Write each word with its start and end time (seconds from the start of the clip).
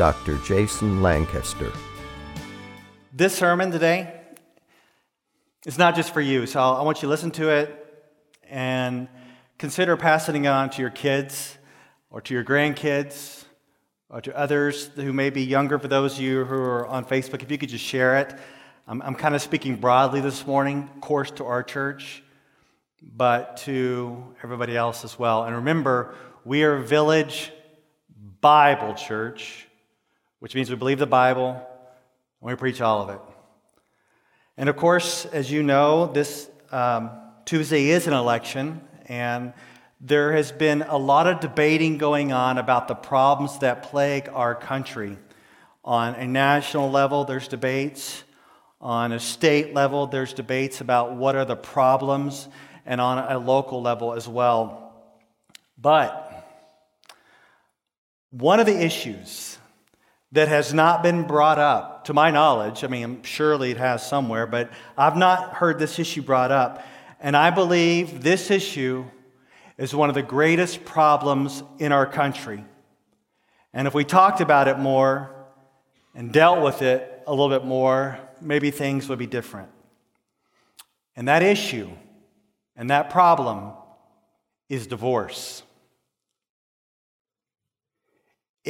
Dr. 0.00 0.38
Jason 0.38 1.02
Lancaster. 1.02 1.70
This 3.12 3.36
sermon 3.36 3.70
today 3.70 4.10
is 5.66 5.76
not 5.76 5.94
just 5.94 6.14
for 6.14 6.22
you, 6.22 6.46
so 6.46 6.58
I 6.58 6.80
want 6.80 6.96
you 6.96 7.00
to 7.02 7.08
listen 7.08 7.30
to 7.32 7.50
it 7.50 8.08
and 8.48 9.08
consider 9.58 9.98
passing 9.98 10.46
it 10.46 10.48
on 10.48 10.70
to 10.70 10.80
your 10.80 10.90
kids 10.90 11.58
or 12.08 12.22
to 12.22 12.32
your 12.32 12.42
grandkids 12.42 13.44
or 14.08 14.22
to 14.22 14.34
others 14.34 14.86
who 14.94 15.12
may 15.12 15.28
be 15.28 15.42
younger. 15.42 15.78
For 15.78 15.88
those 15.88 16.14
of 16.14 16.22
you 16.22 16.46
who 16.46 16.54
are 16.54 16.86
on 16.86 17.04
Facebook, 17.04 17.42
if 17.42 17.50
you 17.50 17.58
could 17.58 17.68
just 17.68 17.84
share 17.84 18.16
it. 18.20 18.34
I'm, 18.88 19.02
I'm 19.02 19.14
kind 19.14 19.34
of 19.34 19.42
speaking 19.42 19.76
broadly 19.76 20.22
this 20.22 20.46
morning, 20.46 20.88
of 20.94 21.02
course, 21.02 21.30
to 21.32 21.44
our 21.44 21.62
church, 21.62 22.22
but 23.02 23.58
to 23.66 24.34
everybody 24.42 24.78
else 24.78 25.04
as 25.04 25.18
well. 25.18 25.44
And 25.44 25.56
remember, 25.56 26.14
we 26.46 26.62
are 26.62 26.78
Village 26.78 27.52
Bible 28.40 28.94
Church 28.94 29.66
which 30.40 30.54
means 30.54 30.68
we 30.68 30.76
believe 30.76 30.98
the 30.98 31.06
Bible 31.06 31.50
and 32.40 32.50
we 32.50 32.54
preach 32.56 32.80
all 32.80 33.02
of 33.02 33.10
it. 33.10 33.20
And 34.56 34.68
of 34.68 34.76
course, 34.76 35.24
as 35.26 35.50
you 35.50 35.62
know, 35.62 36.06
this 36.06 36.50
um, 36.72 37.10
Tuesday 37.44 37.90
is 37.90 38.06
an 38.06 38.12
election, 38.12 38.80
and 39.06 39.52
there 40.00 40.32
has 40.32 40.50
been 40.50 40.82
a 40.82 40.96
lot 40.96 41.26
of 41.26 41.40
debating 41.40 41.98
going 41.98 42.32
on 42.32 42.58
about 42.58 42.88
the 42.88 42.94
problems 42.94 43.58
that 43.60 43.84
plague 43.84 44.28
our 44.32 44.54
country. 44.54 45.18
On 45.84 46.14
a 46.14 46.26
national 46.26 46.90
level, 46.90 47.24
there's 47.24 47.48
debates. 47.48 48.24
On 48.80 49.12
a 49.12 49.20
state 49.20 49.74
level, 49.74 50.06
there's 50.06 50.32
debates 50.32 50.80
about 50.80 51.16
what 51.16 51.36
are 51.36 51.44
the 51.44 51.56
problems, 51.56 52.48
and 52.86 53.00
on 53.00 53.18
a 53.18 53.38
local 53.38 53.82
level 53.82 54.14
as 54.14 54.26
well. 54.26 54.94
But 55.76 56.26
one 58.30 58.60
of 58.60 58.66
the 58.66 58.82
issues 58.82 59.58
that 60.32 60.48
has 60.48 60.72
not 60.72 61.02
been 61.02 61.26
brought 61.26 61.58
up, 61.58 62.04
to 62.04 62.14
my 62.14 62.30
knowledge. 62.30 62.84
I 62.84 62.86
mean, 62.86 63.22
surely 63.22 63.72
it 63.72 63.76
has 63.76 64.06
somewhere, 64.06 64.46
but 64.46 64.70
I've 64.96 65.16
not 65.16 65.54
heard 65.54 65.78
this 65.78 65.98
issue 65.98 66.22
brought 66.22 66.52
up. 66.52 66.84
And 67.20 67.36
I 67.36 67.50
believe 67.50 68.22
this 68.22 68.50
issue 68.50 69.04
is 69.76 69.94
one 69.94 70.08
of 70.08 70.14
the 70.14 70.22
greatest 70.22 70.84
problems 70.84 71.62
in 71.78 71.92
our 71.92 72.06
country. 72.06 72.64
And 73.72 73.86
if 73.86 73.94
we 73.94 74.04
talked 74.04 74.40
about 74.40 74.68
it 74.68 74.78
more 74.78 75.34
and 76.14 76.32
dealt 76.32 76.62
with 76.62 76.82
it 76.82 77.22
a 77.26 77.30
little 77.30 77.48
bit 77.48 77.64
more, 77.64 78.18
maybe 78.40 78.70
things 78.70 79.08
would 79.08 79.18
be 79.18 79.26
different. 79.26 79.68
And 81.16 81.28
that 81.28 81.42
issue 81.42 81.90
and 82.76 82.90
that 82.90 83.10
problem 83.10 83.72
is 84.68 84.86
divorce. 84.86 85.62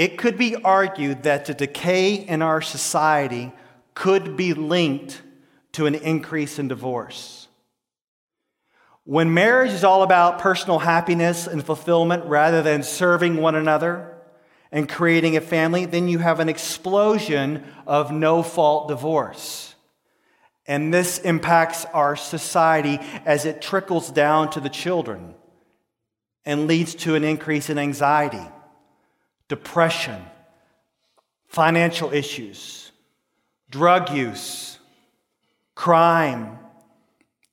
It 0.01 0.17
could 0.17 0.39
be 0.39 0.57
argued 0.57 1.25
that 1.25 1.45
the 1.45 1.53
decay 1.53 2.15
in 2.15 2.41
our 2.41 2.63
society 2.63 3.53
could 3.93 4.35
be 4.35 4.55
linked 4.55 5.21
to 5.73 5.85
an 5.85 5.95
increase 5.95 6.59
in 6.59 6.69
divorce. 6.69 7.49
When 9.05 9.35
marriage 9.35 9.73
is 9.73 9.85
all 9.85 10.03
about 10.03 10.39
personal 10.39 10.79
happiness 10.79 11.47
and 11.47 11.63
fulfillment 11.63 12.25
rather 12.25 12.63
than 12.63 12.83
serving 12.83 13.37
one 13.37 13.55
another 13.55 14.17
and 14.73 14.89
creating 14.89 15.37
a 15.37 15.43
family, 15.43 15.85
then 15.85 16.09
you 16.09 16.19
have 16.19 16.41
an 16.41 16.49
explosion 16.49 17.63
of 17.87 18.11
no 18.11 18.43
fault 18.43 18.89
divorce. 18.89 19.75
And 20.65 20.95
this 20.95 21.19
impacts 21.19 21.85
our 21.93 22.17
society 22.17 23.01
as 23.27 23.45
it 23.45 23.61
trickles 23.61 24.11
down 24.11 24.49
to 24.53 24.61
the 24.61 24.71
children 24.71 25.35
and 26.47 26.67
leads 26.67 26.95
to 26.95 27.17
an 27.17 27.23
increase 27.23 27.69
in 27.69 27.77
anxiety 27.77 28.47
depression, 29.51 30.25
financial 31.49 32.13
issues, 32.13 32.93
drug 33.69 34.11
use, 34.11 34.79
crime, 35.75 36.57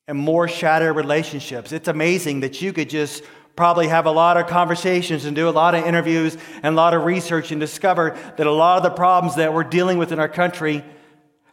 and 0.08 0.18
more 0.18 0.48
shattered 0.48 0.96
relationships. 0.96 1.72
It's 1.72 1.88
amazing 1.88 2.42
that 2.42 2.62
you 2.62 2.72
could 2.72 2.90
just 2.90 3.24
probably 3.56 3.88
have 3.88 4.06
a 4.06 4.12
lot 4.12 4.38
of 4.38 4.46
conversations 4.46 5.26
and 5.26 5.36
do 5.36 5.50
a 5.50 5.52
lot 5.52 5.74
of 5.74 5.86
interviews 5.86 6.38
and 6.62 6.74
a 6.74 6.78
lot 6.78 6.94
of 6.94 7.04
research 7.04 7.52
and 7.52 7.60
discover 7.60 8.16
that 8.38 8.46
a 8.46 8.52
lot 8.52 8.78
of 8.78 8.84
the 8.84 8.92
problems 8.92 9.36
that 9.36 9.52
we're 9.52 9.64
dealing 9.64 9.98
with 9.98 10.12
in 10.12 10.20
our 10.20 10.30
country 10.30 10.86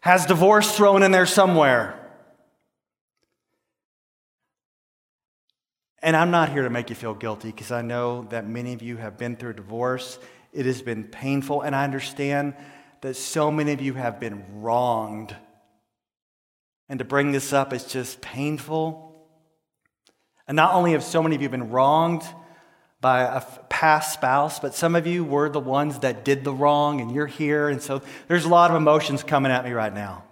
has 0.03 0.27
divorce 0.27 0.77
thrown 0.77 1.03
in 1.03 1.11
there 1.11 1.25
somewhere. 1.25 1.99
And 6.03 6.15
I'm 6.15 6.31
not 6.31 6.53
here 6.53 6.65
to 6.65 6.69
make 6.69 6.91
you 6.91 6.97
feel 6.97 7.15
guilty 7.15 7.51
because 7.51 7.73
I 7.73 7.81
know 7.81 8.27
that 8.29 8.47
many 8.47 8.75
of 8.75 8.83
you 8.83 8.99
have 8.99 9.17
been 9.17 9.37
through 9.37 9.55
divorce. 9.55 10.19
It 10.55 10.67
has 10.67 10.81
been 10.81 11.05
painful, 11.05 11.63
and 11.63 11.75
I 11.75 11.85
understand 11.85 12.55
that 13.01 13.17
so 13.17 13.51
many 13.51 13.73
of 13.73 13.83
you 13.83 13.95
have 13.95 14.21
been 14.21 14.63
wronged. 14.63 15.35
And 16.89 17.01
to 17.01 17.05
bring 17.05 17.33
this 17.33 17.53
up 17.53 17.73
is 17.73 17.85
just 17.85 18.21
painful. 18.21 19.29
And 20.47 20.55
not 20.55 20.75
only 20.75 20.93
have 20.93 21.03
so 21.03 21.23
many 21.23 21.35
of 21.35 21.43
you 21.43 21.49
been 21.49 21.71
wronged 21.71 22.23
by 23.01 23.23
a 23.23 23.41
past 23.69 24.15
spouse, 24.15 24.61
but 24.61 24.75
some 24.75 24.95
of 24.95 25.07
you 25.07 25.25
were 25.25 25.49
the 25.49 25.61
ones 25.61 25.99
that 25.99 26.25
did 26.25 26.45
the 26.45 26.53
wrong, 26.53 27.01
and 27.01 27.13
you're 27.13 27.27
here. 27.27 27.69
And 27.69 27.83
so 27.83 28.01
there's 28.29 28.45
a 28.45 28.49
lot 28.49 28.71
of 28.71 28.77
emotions 28.77 29.23
coming 29.23 29.51
at 29.51 29.65
me 29.65 29.73
right 29.73 29.93
now. 29.93 30.25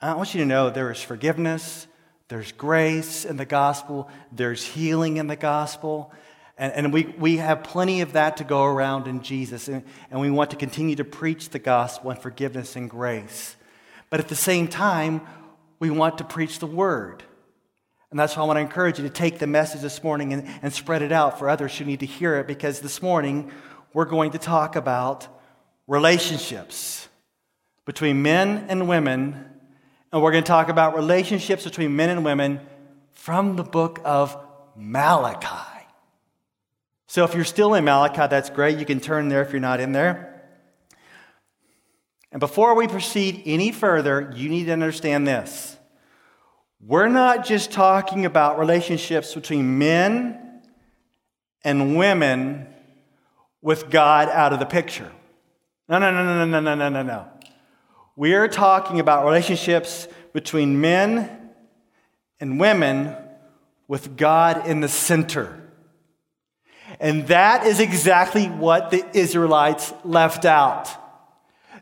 I 0.00 0.14
want 0.14 0.34
you 0.34 0.40
to 0.40 0.46
know 0.46 0.70
there 0.70 0.92
is 0.92 1.02
forgiveness, 1.02 1.88
there's 2.28 2.52
grace 2.52 3.24
in 3.24 3.36
the 3.36 3.44
gospel, 3.44 4.08
there's 4.30 4.64
healing 4.64 5.16
in 5.16 5.26
the 5.26 5.36
gospel. 5.36 6.12
And, 6.58 6.72
and 6.72 6.92
we, 6.92 7.04
we 7.18 7.36
have 7.36 7.62
plenty 7.62 8.00
of 8.00 8.12
that 8.12 8.38
to 8.38 8.44
go 8.44 8.64
around 8.64 9.06
in 9.06 9.22
Jesus. 9.22 9.68
And, 9.68 9.84
and 10.10 10.20
we 10.20 10.30
want 10.30 10.50
to 10.50 10.56
continue 10.56 10.96
to 10.96 11.04
preach 11.04 11.50
the 11.50 11.58
gospel 11.58 12.10
and 12.10 12.20
forgiveness 12.20 12.76
and 12.76 12.90
grace. 12.90 13.56
But 14.10 14.20
at 14.20 14.28
the 14.28 14.36
same 14.36 14.68
time, 14.68 15.20
we 15.78 15.90
want 15.90 16.18
to 16.18 16.24
preach 16.24 16.58
the 16.58 16.66
word. 16.66 17.22
And 18.10 18.18
that's 18.18 18.36
why 18.36 18.42
I 18.42 18.46
want 18.46 18.56
to 18.56 18.62
encourage 18.62 18.98
you 18.98 19.04
to 19.04 19.12
take 19.12 19.38
the 19.38 19.46
message 19.46 19.82
this 19.82 20.02
morning 20.02 20.32
and, 20.32 20.48
and 20.62 20.72
spread 20.72 21.02
it 21.02 21.12
out 21.12 21.38
for 21.38 21.48
others 21.48 21.76
who 21.76 21.84
need 21.84 22.00
to 22.00 22.06
hear 22.06 22.36
it, 22.36 22.46
because 22.46 22.80
this 22.80 23.02
morning 23.02 23.52
we're 23.92 24.06
going 24.06 24.32
to 24.32 24.38
talk 24.38 24.76
about 24.76 25.28
relationships 25.86 27.08
between 27.84 28.22
men 28.22 28.66
and 28.68 28.88
women 28.88 29.44
and 30.10 30.22
we're 30.22 30.32
going 30.32 30.44
to 30.44 30.48
talk 30.48 30.70
about 30.70 30.96
relationships 30.96 31.64
between 31.64 31.94
men 31.94 32.08
and 32.08 32.24
women 32.24 32.60
from 33.12 33.56
the 33.56 33.62
book 33.62 34.00
of 34.04 34.36
Malachi. 34.74 35.67
So 37.08 37.24
if 37.24 37.34
you're 37.34 37.44
still 37.44 37.72
in 37.72 37.84
Malachi, 37.84 38.26
that's 38.28 38.50
great. 38.50 38.78
You 38.78 38.84
can 38.84 39.00
turn 39.00 39.30
there 39.30 39.40
if 39.40 39.50
you're 39.50 39.60
not 39.60 39.80
in 39.80 39.92
there. 39.92 40.44
And 42.30 42.38
before 42.38 42.74
we 42.74 42.86
proceed 42.86 43.42
any 43.46 43.72
further, 43.72 44.30
you 44.36 44.50
need 44.50 44.66
to 44.66 44.72
understand 44.72 45.26
this. 45.26 45.78
We're 46.80 47.08
not 47.08 47.46
just 47.46 47.72
talking 47.72 48.26
about 48.26 48.58
relationships 48.58 49.34
between 49.34 49.78
men 49.78 50.60
and 51.64 51.96
women 51.96 52.66
with 53.62 53.88
God 53.88 54.28
out 54.28 54.52
of 54.52 54.58
the 54.58 54.66
picture. 54.66 55.10
No, 55.88 55.98
no, 55.98 56.10
no, 56.10 56.22
no, 56.22 56.44
no, 56.44 56.60
no, 56.60 56.74
no, 56.74 56.88
no, 56.90 57.02
no. 57.02 57.26
We 58.16 58.34
are 58.34 58.48
talking 58.48 59.00
about 59.00 59.24
relationships 59.24 60.08
between 60.34 60.78
men 60.78 61.50
and 62.38 62.60
women 62.60 63.16
with 63.88 64.14
God 64.14 64.66
in 64.66 64.80
the 64.80 64.88
center. 64.88 65.57
And 67.00 67.26
that 67.28 67.66
is 67.66 67.80
exactly 67.80 68.46
what 68.46 68.90
the 68.90 69.04
Israelites 69.16 69.92
left 70.04 70.44
out. 70.44 70.88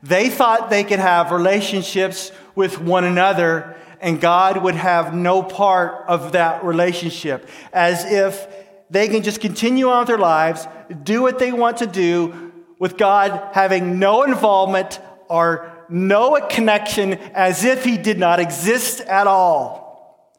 They 0.02 0.28
thought 0.28 0.70
they 0.70 0.84
could 0.84 0.98
have 0.98 1.30
relationships 1.30 2.32
with 2.54 2.80
one 2.80 3.04
another 3.04 3.76
and 4.00 4.20
God 4.20 4.62
would 4.62 4.74
have 4.74 5.14
no 5.14 5.42
part 5.42 6.04
of 6.06 6.32
that 6.32 6.64
relationship, 6.64 7.48
as 7.72 8.04
if 8.04 8.46
they 8.90 9.08
can 9.08 9.22
just 9.22 9.40
continue 9.40 9.88
on 9.88 10.00
with 10.00 10.08
their 10.08 10.18
lives, 10.18 10.66
do 11.02 11.22
what 11.22 11.38
they 11.38 11.52
want 11.52 11.78
to 11.78 11.86
do, 11.86 12.52
with 12.78 12.96
God 12.96 13.50
having 13.54 13.98
no 13.98 14.22
involvement 14.22 15.00
or 15.28 15.72
no 15.88 16.38
connection 16.48 17.14
as 17.14 17.64
if 17.64 17.84
he 17.84 17.96
did 17.96 18.18
not 18.18 18.38
exist 18.38 19.00
at 19.00 19.26
all. 19.26 20.36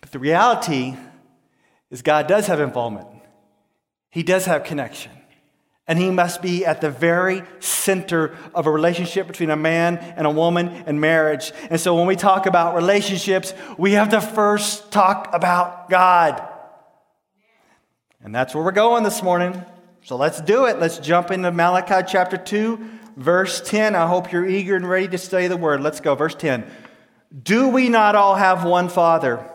But 0.00 0.12
the 0.12 0.18
reality 0.18 0.96
is, 1.90 2.02
God 2.02 2.26
does 2.26 2.46
have 2.46 2.60
involvement, 2.60 3.06
he 4.10 4.22
does 4.22 4.46
have 4.46 4.64
connection. 4.64 5.12
And 5.86 5.98
he 5.98 6.10
must 6.10 6.42
be 6.42 6.66
at 6.66 6.82
the 6.82 6.90
very 6.90 7.42
center 7.60 8.36
of 8.54 8.66
a 8.66 8.70
relationship 8.70 9.26
between 9.26 9.48
a 9.48 9.56
man 9.56 9.96
and 9.96 10.26
a 10.26 10.30
woman 10.30 10.68
and 10.86 11.00
marriage. 11.00 11.50
And 11.70 11.80
so 11.80 11.94
when 11.94 12.06
we 12.06 12.14
talk 12.14 12.44
about 12.44 12.74
relationships, 12.74 13.54
we 13.78 13.92
have 13.92 14.10
to 14.10 14.20
first 14.20 14.92
talk 14.92 15.30
about 15.32 15.88
God. 15.88 16.46
And 18.22 18.34
that's 18.34 18.54
where 18.54 18.62
we're 18.62 18.72
going 18.72 19.02
this 19.02 19.22
morning. 19.22 19.64
So 20.02 20.16
let's 20.16 20.42
do 20.42 20.66
it. 20.66 20.78
Let's 20.78 20.98
jump 20.98 21.30
into 21.30 21.50
Malachi 21.50 22.06
chapter 22.06 22.36
2, 22.36 22.78
verse 23.16 23.62
10. 23.62 23.94
I 23.94 24.06
hope 24.06 24.30
you're 24.30 24.46
eager 24.46 24.76
and 24.76 24.88
ready 24.88 25.08
to 25.08 25.18
study 25.18 25.46
the 25.46 25.56
word. 25.56 25.80
Let's 25.80 26.00
go. 26.00 26.14
Verse 26.14 26.34
10. 26.34 26.70
Do 27.42 27.68
we 27.68 27.88
not 27.88 28.14
all 28.14 28.34
have 28.34 28.64
one 28.64 28.90
Father? 28.90 29.48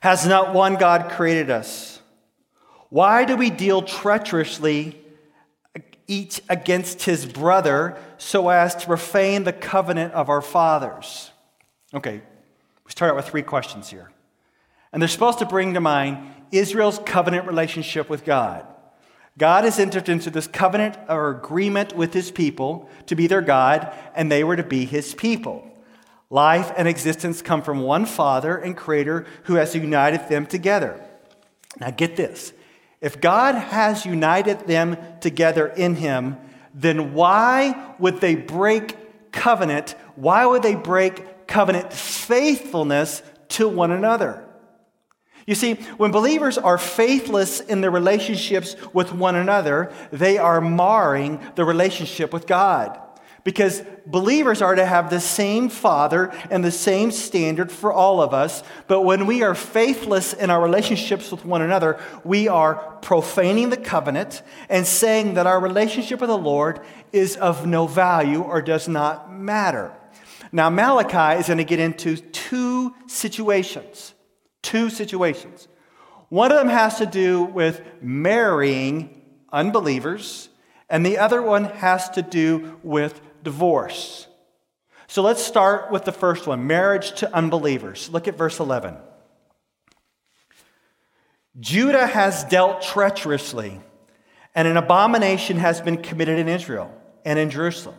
Has 0.00 0.26
not 0.26 0.54
one 0.54 0.76
God 0.76 1.10
created 1.10 1.50
us? 1.50 1.97
Why 2.90 3.24
do 3.24 3.36
we 3.36 3.50
deal 3.50 3.82
treacherously 3.82 4.98
each 6.06 6.40
against 6.48 7.02
his 7.02 7.26
brother 7.26 7.98
so 8.16 8.48
as 8.48 8.74
to 8.76 8.86
profane 8.86 9.44
the 9.44 9.52
covenant 9.52 10.14
of 10.14 10.28
our 10.28 10.40
fathers? 10.40 11.30
Okay, 11.92 12.22
we 12.84 12.90
start 12.90 13.10
out 13.10 13.16
with 13.16 13.28
three 13.28 13.42
questions 13.42 13.90
here. 13.90 14.10
And 14.92 15.02
they're 15.02 15.08
supposed 15.08 15.38
to 15.40 15.46
bring 15.46 15.74
to 15.74 15.80
mind 15.80 16.34
Israel's 16.50 16.98
covenant 17.04 17.46
relationship 17.46 18.08
with 18.08 18.24
God. 18.24 18.66
God 19.36 19.64
has 19.64 19.78
entered 19.78 20.08
into 20.08 20.30
this 20.30 20.46
covenant 20.46 20.96
or 21.08 21.30
agreement 21.30 21.94
with 21.94 22.12
his 22.12 22.30
people 22.30 22.88
to 23.06 23.14
be 23.14 23.26
their 23.26 23.42
God, 23.42 23.92
and 24.14 24.32
they 24.32 24.42
were 24.42 24.56
to 24.56 24.64
be 24.64 24.84
his 24.84 25.14
people. 25.14 25.64
Life 26.30 26.72
and 26.76 26.88
existence 26.88 27.40
come 27.40 27.62
from 27.62 27.82
one 27.82 28.04
Father 28.04 28.56
and 28.56 28.76
Creator 28.76 29.26
who 29.44 29.54
has 29.54 29.74
united 29.74 30.28
them 30.28 30.46
together. 30.46 31.00
Now, 31.78 31.90
get 31.90 32.16
this 32.16 32.52
if 33.00 33.20
God 33.20 33.54
has 33.54 34.04
united 34.04 34.66
them 34.66 34.96
together 35.20 35.66
in 35.66 35.94
Him, 35.94 36.36
then 36.74 37.14
why 37.14 37.94
would 37.98 38.20
they 38.20 38.34
break 38.34 39.32
covenant? 39.32 39.94
Why 40.16 40.46
would 40.46 40.62
they 40.62 40.74
break 40.74 41.46
covenant 41.46 41.92
faithfulness 41.92 43.22
to 43.50 43.68
one 43.68 43.90
another? 43.90 44.44
You 45.46 45.54
see, 45.54 45.74
when 45.96 46.10
believers 46.10 46.58
are 46.58 46.76
faithless 46.76 47.60
in 47.60 47.80
their 47.80 47.90
relationships 47.90 48.76
with 48.92 49.14
one 49.14 49.34
another, 49.34 49.90
they 50.12 50.36
are 50.36 50.60
marring 50.60 51.40
the 51.54 51.64
relationship 51.64 52.34
with 52.34 52.46
God. 52.46 53.00
Because 53.44 53.82
believers 54.06 54.60
are 54.60 54.74
to 54.74 54.84
have 54.84 55.10
the 55.10 55.20
same 55.20 55.68
Father 55.68 56.32
and 56.50 56.64
the 56.64 56.70
same 56.70 57.10
standard 57.10 57.70
for 57.72 57.92
all 57.92 58.20
of 58.20 58.34
us. 58.34 58.62
But 58.88 59.02
when 59.02 59.26
we 59.26 59.42
are 59.42 59.54
faithless 59.54 60.32
in 60.32 60.50
our 60.50 60.60
relationships 60.60 61.30
with 61.30 61.44
one 61.44 61.62
another, 61.62 61.98
we 62.24 62.48
are 62.48 62.74
profaning 63.00 63.70
the 63.70 63.76
covenant 63.76 64.42
and 64.68 64.86
saying 64.86 65.34
that 65.34 65.46
our 65.46 65.60
relationship 65.60 66.20
with 66.20 66.28
the 66.28 66.38
Lord 66.38 66.80
is 67.12 67.36
of 67.36 67.66
no 67.66 67.86
value 67.86 68.42
or 68.42 68.60
does 68.60 68.88
not 68.88 69.32
matter. 69.32 69.92
Now, 70.52 70.70
Malachi 70.70 71.40
is 71.40 71.46
going 71.46 71.58
to 71.58 71.64
get 71.64 71.78
into 71.78 72.16
two 72.16 72.94
situations. 73.06 74.14
Two 74.62 74.90
situations. 74.90 75.68
One 76.28 76.50
of 76.52 76.58
them 76.58 76.68
has 76.68 76.98
to 76.98 77.06
do 77.06 77.44
with 77.44 77.80
marrying 78.02 79.22
unbelievers, 79.50 80.50
and 80.90 81.04
the 81.04 81.18
other 81.18 81.40
one 81.40 81.64
has 81.64 82.10
to 82.10 82.22
do 82.22 82.78
with 82.82 83.20
divorce. 83.48 84.26
So 85.06 85.22
let's 85.22 85.42
start 85.42 85.90
with 85.90 86.04
the 86.04 86.12
first 86.12 86.46
one 86.46 86.66
marriage 86.66 87.12
to 87.20 87.34
unbelievers. 87.34 88.10
Look 88.12 88.28
at 88.28 88.36
verse 88.36 88.60
11. 88.60 88.94
Judah 91.58 92.06
has 92.06 92.44
dealt 92.44 92.82
treacherously, 92.82 93.80
and 94.54 94.68
an 94.68 94.76
abomination 94.76 95.56
has 95.56 95.80
been 95.80 95.96
committed 96.02 96.38
in 96.38 96.46
Israel 96.46 96.92
and 97.24 97.38
in 97.38 97.48
Jerusalem. 97.48 97.96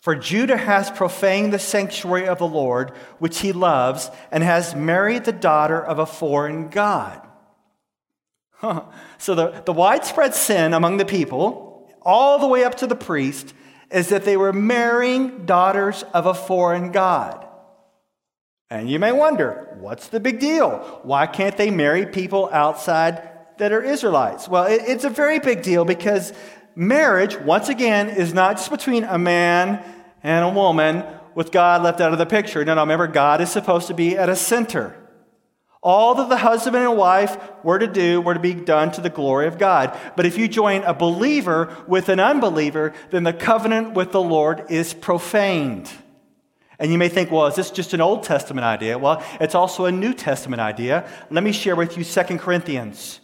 For 0.00 0.14
Judah 0.14 0.58
has 0.58 0.90
profaned 0.90 1.54
the 1.54 1.58
sanctuary 1.58 2.28
of 2.28 2.38
the 2.38 2.46
Lord, 2.46 2.90
which 3.18 3.38
he 3.40 3.52
loves, 3.52 4.10
and 4.30 4.44
has 4.44 4.74
married 4.74 5.24
the 5.24 5.32
daughter 5.32 5.82
of 5.82 5.98
a 5.98 6.04
foreign 6.04 6.68
God. 6.68 7.26
So 9.16 9.34
the, 9.34 9.62
the 9.64 9.72
widespread 9.72 10.34
sin 10.34 10.74
among 10.74 10.98
the 10.98 11.06
people, 11.06 11.90
all 12.02 12.38
the 12.38 12.46
way 12.46 12.64
up 12.64 12.74
to 12.76 12.86
the 12.86 12.94
priest, 12.94 13.54
is 13.94 14.08
that 14.08 14.24
they 14.24 14.36
were 14.36 14.52
marrying 14.52 15.46
daughters 15.46 16.02
of 16.12 16.26
a 16.26 16.34
foreign 16.34 16.90
god. 16.90 17.46
And 18.68 18.90
you 18.90 18.98
may 18.98 19.12
wonder, 19.12 19.76
what's 19.78 20.08
the 20.08 20.18
big 20.18 20.40
deal? 20.40 20.78
Why 21.04 21.28
can't 21.28 21.56
they 21.56 21.70
marry 21.70 22.06
people 22.06 22.50
outside 22.52 23.30
that 23.58 23.72
are 23.72 23.80
Israelites? 23.80 24.48
Well, 24.48 24.66
it's 24.68 25.04
a 25.04 25.10
very 25.10 25.38
big 25.38 25.62
deal 25.62 25.84
because 25.84 26.32
marriage, 26.74 27.38
once 27.38 27.68
again, 27.68 28.08
is 28.08 28.34
not 28.34 28.56
just 28.56 28.70
between 28.70 29.04
a 29.04 29.16
man 29.16 29.80
and 30.24 30.44
a 30.44 30.48
woman 30.48 31.04
with 31.36 31.52
God 31.52 31.82
left 31.82 32.00
out 32.00 32.12
of 32.12 32.18
the 32.18 32.26
picture. 32.26 32.64
No, 32.64 32.74
no, 32.74 32.80
remember, 32.80 33.06
God 33.06 33.40
is 33.40 33.50
supposed 33.50 33.86
to 33.86 33.94
be 33.94 34.18
at 34.18 34.28
a 34.28 34.34
center. 34.34 34.96
All 35.84 36.14
that 36.14 36.30
the 36.30 36.38
husband 36.38 36.76
and 36.76 36.96
wife 36.96 37.36
were 37.62 37.78
to 37.78 37.86
do 37.86 38.22
were 38.22 38.32
to 38.32 38.40
be 38.40 38.54
done 38.54 38.90
to 38.92 39.02
the 39.02 39.10
glory 39.10 39.46
of 39.46 39.58
God. 39.58 39.96
But 40.16 40.24
if 40.24 40.38
you 40.38 40.48
join 40.48 40.82
a 40.82 40.94
believer 40.94 41.76
with 41.86 42.08
an 42.08 42.18
unbeliever, 42.18 42.94
then 43.10 43.24
the 43.24 43.34
covenant 43.34 43.92
with 43.92 44.10
the 44.10 44.22
Lord 44.22 44.64
is 44.70 44.94
profaned. 44.94 45.90
And 46.78 46.90
you 46.90 46.96
may 46.96 47.10
think, 47.10 47.30
well, 47.30 47.46
is 47.46 47.54
this 47.54 47.70
just 47.70 47.92
an 47.92 48.00
Old 48.00 48.22
Testament 48.22 48.64
idea? 48.64 48.98
Well, 48.98 49.22
it's 49.40 49.54
also 49.54 49.84
a 49.84 49.92
New 49.92 50.14
Testament 50.14 50.62
idea. 50.62 51.06
Let 51.30 51.44
me 51.44 51.52
share 51.52 51.76
with 51.76 51.98
you 51.98 52.02
2 52.02 52.38
Corinthians. 52.38 53.20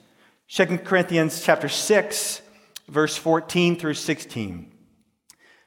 2 0.49 0.79
Corinthians 0.79 1.43
chapter 1.43 1.69
6, 1.69 2.43
verse 2.89 3.17
14 3.17 3.77
through 3.77 3.95
16. 3.95 4.71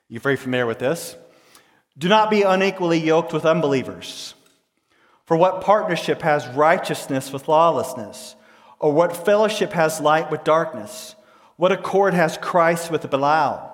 You're 0.09 0.21
very 0.21 0.35
familiar 0.35 0.67
with 0.67 0.77
this. 0.77 1.15
Do 1.97 2.07
not 2.07 2.29
be 2.29 2.43
unequally 2.43 2.99
yoked 2.99 3.33
with 3.33 3.45
unbelievers. 3.45 4.35
For 5.33 5.37
what 5.37 5.61
partnership 5.61 6.21
has 6.21 6.47
righteousness 6.49 7.33
with 7.33 7.47
lawlessness? 7.47 8.35
Or 8.77 8.93
what 8.93 9.25
fellowship 9.25 9.73
has 9.73 9.99
light 9.99 10.29
with 10.29 10.43
darkness? 10.43 11.15
What 11.55 11.71
accord 11.71 12.13
has 12.13 12.37
Christ 12.37 12.91
with 12.91 13.09
Belial? 13.09 13.67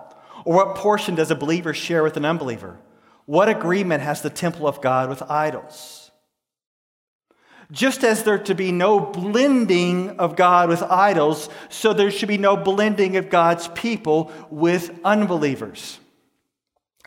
Or 0.45 0.56
what 0.56 0.75
portion 0.75 1.15
does 1.15 1.31
a 1.31 1.35
believer 1.35 1.73
share 1.73 2.01
with 2.01 2.15
an 2.15 2.23
unbeliever? 2.23 2.79
What 3.25 3.50
agreement 3.50 4.01
has 4.03 4.21
the 4.21 4.29
temple 4.29 4.69
of 4.69 4.79
God 4.79 5.09
with 5.09 5.21
idols? 5.23 6.11
Just 7.73 8.06
as 8.06 8.23
there 8.23 8.39
to 8.39 8.56
be 8.56 8.71
no 8.71 9.01
blending 9.01 10.11
of 10.11 10.38
God 10.38 10.69
with 10.69 10.81
idols, 10.81 11.50
so 11.67 11.91
there 11.91 12.09
should 12.09 12.29
be 12.29 12.38
no 12.38 12.56
blending 12.56 13.17
of 13.17 13.29
God's 13.29 13.67
people 13.67 14.31
with 14.50 14.97
unbelievers. 15.03 15.99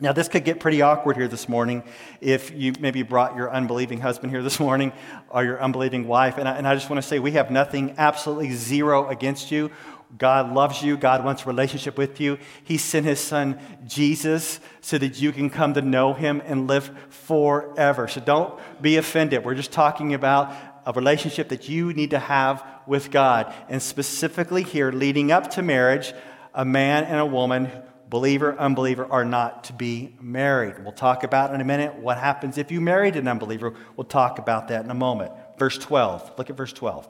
Now, 0.02 0.12
this 0.12 0.26
could 0.26 0.44
get 0.44 0.58
pretty 0.58 0.82
awkward 0.82 1.16
here 1.16 1.28
this 1.28 1.48
morning 1.48 1.84
if 2.20 2.50
you 2.50 2.72
maybe 2.80 3.04
brought 3.04 3.36
your 3.36 3.52
unbelieving 3.52 4.00
husband 4.00 4.32
here 4.32 4.42
this 4.42 4.58
morning 4.58 4.92
or 5.28 5.44
your 5.44 5.62
unbelieving 5.62 6.08
wife. 6.08 6.38
And 6.38 6.48
I, 6.48 6.56
and 6.56 6.66
I 6.66 6.74
just 6.74 6.90
want 6.90 7.00
to 7.00 7.06
say 7.06 7.20
we 7.20 7.30
have 7.32 7.52
nothing, 7.52 7.94
absolutely 7.98 8.50
zero 8.50 9.06
against 9.08 9.52
you. 9.52 9.70
God 10.18 10.52
loves 10.52 10.82
you. 10.82 10.96
God 10.96 11.24
wants 11.24 11.44
a 11.44 11.46
relationship 11.46 11.96
with 11.96 12.20
you. 12.20 12.38
He 12.64 12.78
sent 12.78 13.06
his 13.06 13.20
son 13.20 13.60
Jesus 13.86 14.58
so 14.80 14.98
that 14.98 15.20
you 15.20 15.30
can 15.30 15.48
come 15.48 15.74
to 15.74 15.82
know 15.82 16.14
him 16.14 16.42
and 16.46 16.66
live 16.66 16.90
forever. 17.08 18.08
So 18.08 18.20
don't 18.20 18.58
be 18.82 18.96
offended. 18.96 19.44
We're 19.44 19.54
just 19.54 19.70
talking 19.70 20.14
about 20.14 20.52
a 20.84 20.92
relationship 20.92 21.48
that 21.50 21.68
you 21.68 21.92
need 21.92 22.10
to 22.10 22.18
have 22.18 22.66
with 22.88 23.12
God. 23.12 23.54
And 23.68 23.80
specifically 23.80 24.64
here, 24.64 24.90
leading 24.90 25.30
up 25.30 25.52
to 25.52 25.62
marriage, 25.62 26.12
a 26.52 26.64
man 26.64 27.04
and 27.04 27.20
a 27.20 27.24
woman 27.26 27.70
believer, 28.12 28.54
unbeliever 28.58 29.10
are 29.10 29.24
not 29.24 29.64
to 29.64 29.72
be 29.72 30.14
married. 30.20 30.74
We'll 30.84 30.92
talk 30.92 31.24
about 31.24 31.54
in 31.54 31.62
a 31.62 31.64
minute 31.64 31.94
what 31.94 32.18
happens 32.18 32.58
if 32.58 32.70
you 32.70 32.78
married 32.78 33.16
an 33.16 33.26
unbeliever. 33.26 33.72
We'll 33.96 34.04
talk 34.04 34.38
about 34.38 34.68
that 34.68 34.84
in 34.84 34.90
a 34.90 34.94
moment. 34.94 35.32
Verse 35.58 35.78
12. 35.78 36.32
Look 36.36 36.50
at 36.50 36.56
verse 36.56 36.74
12. 36.74 37.08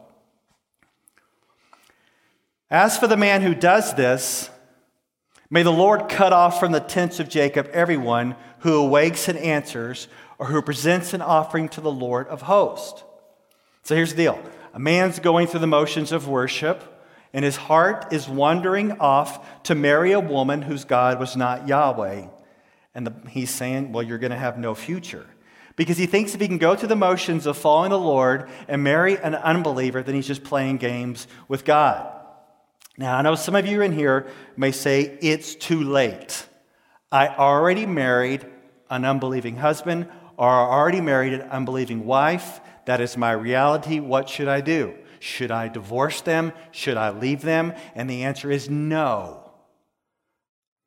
As 2.71 2.97
for 2.97 3.09
the 3.09 3.17
man 3.17 3.43
who 3.43 3.53
does 3.53 3.95
this, 3.95 4.49
may 5.51 5.65
the 5.65 5.73
Lord 5.73 6.09
cut 6.09 6.33
off 6.33 6.61
from 6.61 6.71
the 6.71 6.79
tents 6.79 7.19
of 7.19 7.29
Jacob 7.29 7.69
everyone 7.73 8.37
who 8.61 8.75
awakes 8.75 9.29
and 9.29 9.37
answers 9.41 10.07
or 10.39 10.47
who 10.47 10.63
presents 10.63 11.15
an 11.15 11.21
offering 11.21 11.69
to 11.71 11.81
the 11.81 11.91
Lord 11.91 12.29
of 12.29 12.43
hosts. 12.43 13.03
So 13.83 13.97
here's 13.97 14.11
the 14.11 14.23
deal 14.23 14.41
a 14.73 14.79
man's 14.79 15.19
going 15.19 15.49
through 15.49 15.61
the 15.61 15.67
motions 15.67 16.13
of 16.13 16.29
worship 16.29 16.92
and 17.33 17.45
his 17.45 17.57
heart 17.57 18.13
is 18.13 18.29
wandering 18.29 18.93
off 18.93 19.63
to 19.65 19.75
marry 19.75 20.13
a 20.13 20.21
woman 20.21 20.63
whose 20.63 20.85
God 20.85 21.19
was 21.19 21.37
not 21.37 21.67
Yahweh. 21.67 22.27
And 22.95 23.07
the, 23.07 23.15
he's 23.31 23.51
saying, 23.51 23.93
Well, 23.93 24.03
you're 24.03 24.19
going 24.19 24.33
to 24.33 24.39
have 24.39 24.59
no 24.59 24.75
future. 24.75 25.27
Because 25.75 25.97
he 25.97 26.07
thinks 26.07 26.35
if 26.35 26.41
he 26.41 26.49
can 26.49 26.59
go 26.59 26.77
through 26.77 26.89
the 26.89 26.97
motions 26.97 27.47
of 27.47 27.57
following 27.57 27.91
the 27.91 27.99
Lord 27.99 28.51
and 28.69 28.85
marry 28.85 29.17
an 29.17 29.35
unbeliever, 29.35 30.03
then 30.03 30.15
he's 30.15 30.27
just 30.27 30.45
playing 30.45 30.77
games 30.77 31.27
with 31.49 31.65
God. 31.65 32.13
Now, 32.99 33.17
I 33.17 33.23
know 33.23 33.35
some 33.35 33.57
of 33.57 33.67
you 33.67 33.81
in 33.81 33.93
here 33.93 34.27
may 34.57 34.73
say, 34.73 35.19
It's 35.23 35.55
too 35.55 35.83
late. 35.83 36.47
I 37.11 37.29
already 37.29 37.87
married 37.87 38.47
an 38.91 39.05
unbelieving 39.05 39.57
husband 39.57 40.09
or 40.37 40.49
I 40.49 40.65
already 40.65 41.01
married 41.01 41.35
an 41.35 41.43
unbelieving 41.43 42.05
wife. 42.05 42.61
That 42.87 43.01
is 43.01 43.17
my 43.17 43.33
reality. 43.33 44.01
What 44.01 44.29
should 44.29 44.49
I 44.49 44.61
do? 44.61 44.95
Should 45.23 45.53
I 45.53 45.69
divorce 45.69 46.21
them? 46.21 46.53
Should 46.73 46.97
I 46.97 47.11
leave 47.11 47.43
them? 47.43 47.75
And 47.95 48.11
the 48.11 48.25
answer 48.25 48.51
is 48.51 48.69
no. 48.69 49.53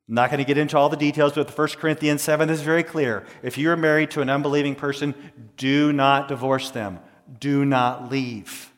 I'm 0.06 0.14
not 0.14 0.28
going 0.28 0.40
to 0.40 0.44
get 0.44 0.58
into 0.58 0.76
all 0.76 0.90
the 0.90 0.96
details, 0.98 1.32
but 1.32 1.56
1 1.56 1.68
Corinthians 1.68 2.20
7 2.20 2.50
is 2.50 2.60
very 2.60 2.82
clear. 2.82 3.24
If 3.42 3.56
you 3.56 3.70
are 3.70 3.78
married 3.78 4.10
to 4.10 4.20
an 4.20 4.28
unbelieving 4.28 4.74
person, 4.74 5.14
do 5.56 5.90
not 5.90 6.28
divorce 6.28 6.70
them, 6.70 6.98
do 7.40 7.64
not 7.64 8.10
leave. 8.10 8.70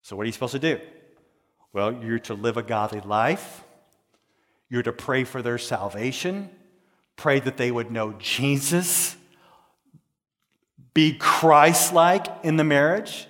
So, 0.00 0.16
what 0.16 0.22
are 0.22 0.26
you 0.26 0.32
supposed 0.32 0.52
to 0.52 0.58
do? 0.58 0.80
Well, 1.74 1.92
you're 2.02 2.18
to 2.20 2.32
live 2.32 2.56
a 2.56 2.62
godly 2.62 3.02
life, 3.02 3.62
you're 4.70 4.82
to 4.82 4.94
pray 4.94 5.24
for 5.24 5.42
their 5.42 5.58
salvation, 5.58 6.48
pray 7.16 7.38
that 7.40 7.58
they 7.58 7.70
would 7.70 7.90
know 7.90 8.14
Jesus, 8.14 9.14
be 10.94 11.18
Christ 11.18 11.92
like 11.92 12.26
in 12.44 12.56
the 12.56 12.64
marriage. 12.64 13.28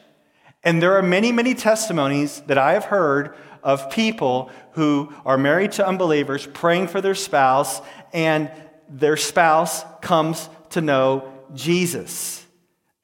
And 0.64 0.82
there 0.82 0.96
are 0.96 1.02
many, 1.02 1.32
many 1.32 1.54
testimonies 1.54 2.40
that 2.42 2.58
I 2.58 2.72
have 2.72 2.86
heard 2.86 3.34
of 3.62 3.90
people 3.90 4.50
who 4.72 5.12
are 5.24 5.38
married 5.38 5.72
to 5.72 5.86
unbelievers 5.86 6.46
praying 6.46 6.88
for 6.88 7.00
their 7.00 7.14
spouse, 7.14 7.80
and 8.12 8.50
their 8.88 9.16
spouse 9.16 9.84
comes 10.00 10.48
to 10.70 10.80
know 10.80 11.32
Jesus. 11.54 12.44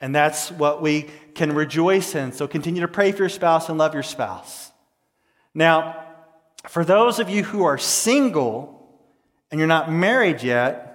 And 0.01 0.15
that's 0.15 0.51
what 0.51 0.83
we 0.83 1.09
can 1.35 1.55
rejoice 1.55 2.15
in. 2.15 2.33
So 2.33 2.47
continue 2.47 2.83
to 2.83 2.89
pray 2.89 3.13
for 3.13 3.19
your 3.19 3.29
spouse 3.29 3.69
and 3.69 3.79
love 3.79 3.95
your 3.95 4.03
spouse. 4.03 4.71
Now, 5.55 6.05
for 6.69 6.85
those 6.85 7.19
of 7.19 7.29
you 7.29 7.45
who 7.45 7.65
are 7.65 7.79
single 7.79 8.71
and 9.51 9.59
you're 9.59 9.69
not 9.69 9.91
married 9.91 10.43
yet, 10.43 10.91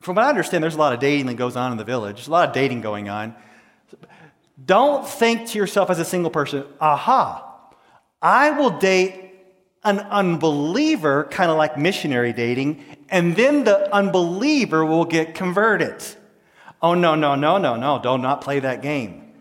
from 0.00 0.16
what 0.16 0.24
I 0.24 0.28
understand, 0.28 0.62
there's 0.62 0.74
a 0.74 0.78
lot 0.78 0.92
of 0.92 1.00
dating 1.00 1.26
that 1.26 1.34
goes 1.34 1.56
on 1.56 1.72
in 1.72 1.78
the 1.78 1.84
village. 1.84 2.16
There's 2.16 2.28
a 2.28 2.32
lot 2.32 2.48
of 2.48 2.54
dating 2.54 2.80
going 2.80 3.08
on. 3.08 3.34
Don't 4.62 5.06
think 5.06 5.48
to 5.48 5.58
yourself 5.58 5.90
as 5.90 5.98
a 5.98 6.04
single 6.04 6.30
person, 6.30 6.64
aha, 6.80 7.42
I 8.22 8.50
will 8.50 8.70
date 8.70 9.34
an 9.84 10.00
unbeliever, 10.00 11.24
kind 11.30 11.50
of 11.50 11.56
like 11.56 11.78
missionary 11.78 12.32
dating, 12.32 12.84
and 13.08 13.36
then 13.36 13.64
the 13.64 13.92
unbeliever 13.94 14.84
will 14.84 15.04
get 15.04 15.34
converted. 15.34 16.02
Oh, 16.82 16.94
no, 16.94 17.14
no, 17.14 17.34
no, 17.34 17.58
no, 17.58 17.76
no. 17.76 17.98
Do 17.98 18.08
not 18.08 18.20
not 18.20 18.40
play 18.40 18.60
that 18.60 18.82
game. 18.82 19.32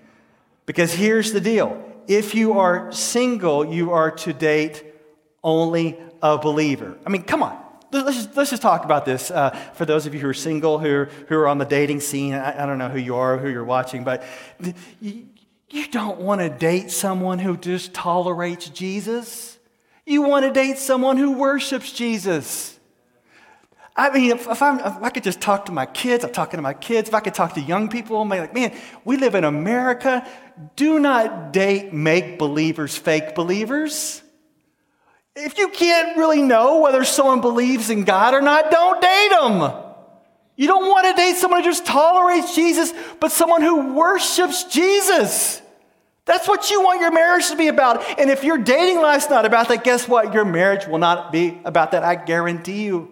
Because 0.65 0.93
here's 0.93 1.31
the 1.34 1.41
deal 1.41 1.81
if 2.07 2.36
you 2.36 2.60
are 2.60 2.91
single, 2.91 3.65
you 3.65 3.91
are 3.91 4.12
to 4.12 4.34
date 4.34 4.84
only 5.43 5.98
a 6.22 6.38
believer. 6.38 6.98
I 7.05 7.10
mean, 7.10 7.24
come 7.24 7.41
on. 7.41 7.64
Let's 7.92 8.18
just, 8.18 8.38
let's 8.38 8.50
just 8.50 8.62
talk 8.62 8.84
about 8.84 9.06
this 9.06 9.32
uh, 9.32 9.51
for 9.74 9.86
those 9.86 10.06
of 10.06 10.13
you 10.13 10.20
who 10.20 10.27
are 10.27 10.34
single, 10.34 10.80
who, 10.80 11.06
who 11.27 11.36
are 11.36 11.48
on 11.48 11.58
the 11.58 11.65
dating 11.65 12.01
scene. 12.01 12.34
I, 12.34 12.63
I 12.63 12.65
don't 12.65 12.77
know 12.77 12.89
who 12.89 13.00
you 13.00 13.15
are, 13.15 13.38
who 13.38 13.50
you're 13.50 13.63
watching, 13.63 14.04
but 14.04 14.24
you, 15.00 15.27
you 15.70 15.88
don't 15.88 16.20
want 16.20 16.42
to 16.42 16.50
date 16.50 16.92
someone 16.92 17.39
who 17.39 17.58
just 17.58 17.94
tolerates 17.94 18.70
Jesus. 18.70 19.58
You 20.06 20.22
want 20.22 20.46
to 20.46 20.51
date 20.51 20.77
someone 20.77 21.18
who 21.18 21.34
worships 21.34 21.92
Jesus. 21.92 22.80
I 23.96 24.10
mean, 24.12 24.32
if, 24.32 24.42
if, 24.42 24.62
if, 24.62 24.62
i 24.62 25.10
could 25.10 25.24
just 25.24 25.39
talk 25.39 25.65
to 25.65 25.72
my 25.72 25.86
kids, 25.86 26.25
I'm 26.25 26.32
talking 26.32 26.58
to 26.58 26.62
my 26.62 26.74
kids. 26.74 27.08
If 27.08 27.15
I 27.15 27.22
could 27.22 27.34
talk 27.34 27.54
to 27.54 27.62
young 27.62 27.88
people, 27.88 28.22
I'm 28.22 28.27
like, 28.27 28.54
man, 28.54 28.75
we 29.06 29.15
live 29.15 29.36
in 29.36 29.46
America. 29.46 30.27
Do 30.75 31.00
not 31.00 31.54
date 31.54 31.94
make 31.94 32.38
believers 32.38 32.98
fake 32.98 33.36
believers. 33.36 34.22
If 35.36 35.58
you 35.58 35.70
can't 35.70 36.18
really 36.18 36.42
know 36.42 36.80
whether 36.80 37.04
someone 37.04 37.42
believes 37.42 37.89
in 37.89 38.06
God 38.06 38.34
or 38.34 38.42
not, 38.42 38.72
don't 38.72 39.01
date 39.01 39.30
them. 39.32 39.84
You 40.56 40.68
don't 40.68 40.88
want 40.88 41.08
to 41.08 41.22
date 41.22 41.36
someone 41.36 41.62
who 41.62 41.70
just 41.70 41.86
tolerates 41.86 42.56
Jesus, 42.56 42.94
but 43.20 43.32
someone 43.32 43.62
who 43.62 43.94
worships 43.94 44.63
Jesus. 44.63 45.62
That's 46.24 46.48
what 46.48 46.72
you 46.72 46.82
want 46.82 47.01
your 47.01 47.12
marriage 47.12 47.50
to 47.50 47.58
be 47.58 47.68
about. 47.68 48.04
And 48.18 48.30
if 48.30 48.44
your 48.44 48.58
dating 48.58 49.01
life's 49.01 49.30
not 49.30 49.46
about 49.46 49.68
that, 49.68 49.84
guess 49.84 50.08
what? 50.08 50.34
Your 50.34 50.46
marriage 50.46 50.88
will 50.88 50.98
not 50.98 51.32
be 51.32 51.60
about 51.65 51.92
that. 51.92 52.04
I 52.04 52.15
guarantee 52.15 52.86
you. 52.86 53.12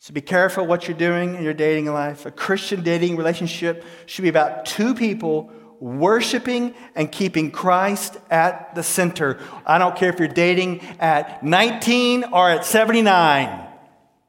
So 0.00 0.12
be 0.12 0.20
careful 0.20 0.66
what 0.66 0.86
you're 0.86 0.96
doing 0.96 1.36
in 1.36 1.42
your 1.42 1.54
dating 1.54 1.86
life. 1.86 2.26
A 2.26 2.30
Christian 2.30 2.82
dating 2.82 3.16
relationship 3.16 3.84
should 4.06 4.22
be 4.22 4.28
about 4.28 4.66
two 4.66 4.94
people 4.94 5.50
worshiping 5.80 6.74
and 6.94 7.10
keeping 7.10 7.50
Christ 7.50 8.18
at 8.30 8.74
the 8.74 8.82
center. 8.82 9.38
I 9.64 9.78
don't 9.78 9.96
care 9.96 10.10
if 10.10 10.18
you're 10.18 10.28
dating 10.28 10.80
at 10.98 11.42
19 11.44 12.24
or 12.32 12.50
at 12.50 12.64
79. 12.64 13.64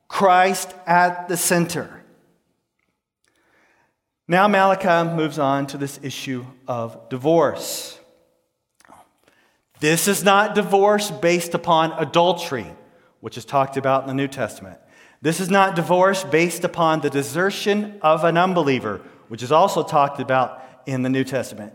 Christ 0.08 0.74
at 0.86 1.28
the 1.28 1.38
center. 1.38 2.04
Now, 4.28 4.48
Malachi 4.48 5.16
moves 5.16 5.40
on 5.40 5.68
to 5.68 5.78
this 5.78 6.00
issue 6.04 6.46
of 6.68 7.10
divorce. 7.10 7.98
This 9.80 10.08
is 10.08 10.24
not 10.24 10.56
divorce 10.56 11.12
based 11.12 11.54
upon 11.54 11.92
adultery, 11.94 12.68
which 13.22 13.38
is 13.38 13.46
talked 13.46 13.78
about 13.78 14.04
in 14.04 14.08
the 14.08 14.14
New 14.14 14.28
Testament. 14.28 14.80
This 15.22 15.40
is 15.40 15.50
not 15.50 15.76
divorce 15.76 16.24
based 16.24 16.64
upon 16.64 17.02
the 17.02 17.10
desertion 17.10 18.00
of 18.02 18.24
an 18.24 18.38
unbeliever, 18.38 19.02
which 19.30 19.44
is 19.44 19.52
also 19.52 19.84
talked 19.84 20.20
about 20.20 20.62
in 20.88 21.04
the 21.04 21.10
New 21.10 21.24
Testament. 21.24 21.74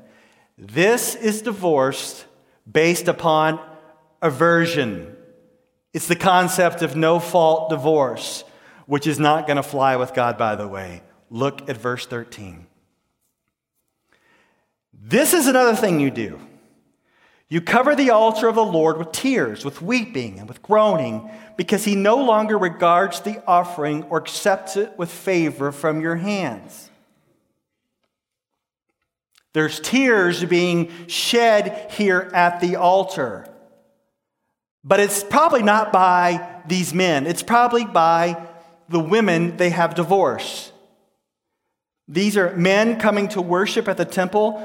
This 0.59 1.14
is 1.14 1.42
divorce 1.42 2.25
based 2.71 3.09
upon 3.09 3.61
aversion, 4.21 5.16
it's 5.92 6.09
the 6.09 6.16
concept 6.16 6.81
of 6.81 6.97
no 6.97 7.19
fault 7.19 7.69
divorce, 7.69 8.45
which 8.87 9.07
is 9.07 9.19
not 9.19 9.47
going 9.47 9.57
to 9.57 9.62
fly 9.62 9.97
with 9.97 10.14
God, 10.14 10.38
by 10.38 10.54
the 10.54 10.66
way. 10.66 11.02
Look 11.28 11.69
at 11.69 11.76
verse 11.76 12.07
13. 12.07 12.66
This 14.95 15.35
is 15.35 15.49
another 15.49 15.75
thing 15.75 16.00
you 16.00 16.11
do. 16.11 16.40
You 17.49 17.61
cover 17.61 17.95
the 17.95 18.11
altar 18.11 18.49
of 18.49 18.54
the 18.54 18.64
Lord 18.64 18.97
with 18.97 19.12
tears, 19.12 19.64
with 19.64 19.83
weeping, 19.83 20.38
and 20.38 20.49
with 20.49 20.62
groaning, 20.62 21.28
because 21.57 21.85
he 21.85 21.95
no 21.95 22.16
longer 22.16 22.57
regards 22.57 23.21
the 23.21 23.42
offering 23.47 24.04
or 24.04 24.23
accepts 24.23 24.76
it 24.76 24.97
with 24.97 25.11
favor 25.11 25.71
from 25.71 26.00
your 26.00 26.16
hands. 26.16 26.90
There's 29.54 29.80
tears 29.80 30.44
being 30.44 30.90
shed 31.09 31.90
here 31.92 32.30
at 32.32 32.61
the 32.61 32.76
altar. 32.76 33.49
But 34.85 35.00
it's 35.00 35.23
probably 35.23 35.62
not 35.62 35.92
by 35.92 36.62
these 36.66 36.92
men, 36.94 37.26
it's 37.26 37.42
probably 37.42 37.85
by 37.85 38.49
the 38.88 39.00
women 39.00 39.56
they 39.56 39.71
have 39.71 39.94
divorced. 39.94 40.73
These 42.09 42.37
are 42.37 42.54
men 42.56 42.99
coming 42.99 43.28
to 43.28 43.40
worship 43.40 43.88
at 43.88 43.97
the 43.97 44.04
temple, 44.04 44.61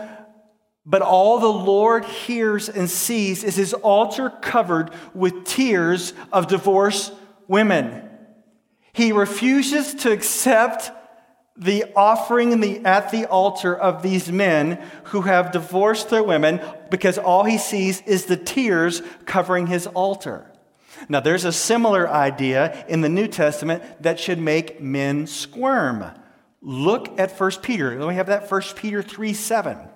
but 0.86 1.02
all 1.02 1.40
the 1.40 1.48
Lord 1.48 2.06
hears 2.06 2.68
and 2.68 2.90
sees 2.90 3.44
is 3.44 3.56
his 3.56 3.74
altar 3.74 4.30
covered 4.30 4.92
with 5.14 5.46
tears 5.46 6.14
of 6.32 6.48
divorced 6.48 7.14
women. 7.48 8.10
He 8.94 9.12
refuses 9.12 9.94
to 9.96 10.12
accept 10.12 10.92
the 11.58 11.86
offering 11.96 12.60
the, 12.60 12.86
at 12.86 13.12
the 13.12 13.26
altar 13.26 13.76
of 13.76 14.04
these 14.04 14.32
men 14.32 14.84
who 15.06 15.22
have 15.22 15.52
divorced 15.52 16.10
their 16.10 16.24
women 16.24 16.62
because 16.92 17.18
all 17.18 17.44
he 17.44 17.58
sees 17.58 18.02
is 18.02 18.26
the 18.26 18.38
tears 18.38 19.02
covering 19.26 19.68
his 19.68 19.88
altar. 19.88 20.52
Now, 21.10 21.20
there's 21.20 21.46
a 21.46 21.52
similar 21.52 22.08
idea 22.08 22.86
in 22.88 23.02
the 23.02 23.10
New 23.10 23.28
Testament 23.28 23.84
that 24.02 24.20
should 24.20 24.40
make 24.40 24.82
men 24.82 25.28
squirm. 25.28 26.06
Look 26.62 27.20
at 27.20 27.40
1 27.40 27.52
Peter. 27.62 28.00
Let 28.00 28.10
me 28.10 28.16
have 28.16 28.28
that 28.28 28.50
1 28.50 28.62
Peter 28.76 29.02
3 29.02 29.34
7. 29.34 29.78
It 29.78 29.90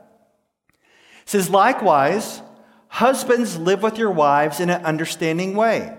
says, 1.26 1.50
Likewise, 1.50 2.42
husbands 2.88 3.58
live 3.58 3.84
with 3.84 3.98
your 3.98 4.12
wives 4.12 4.60
in 4.60 4.70
an 4.70 4.84
understanding 4.86 5.56
way, 5.56 5.98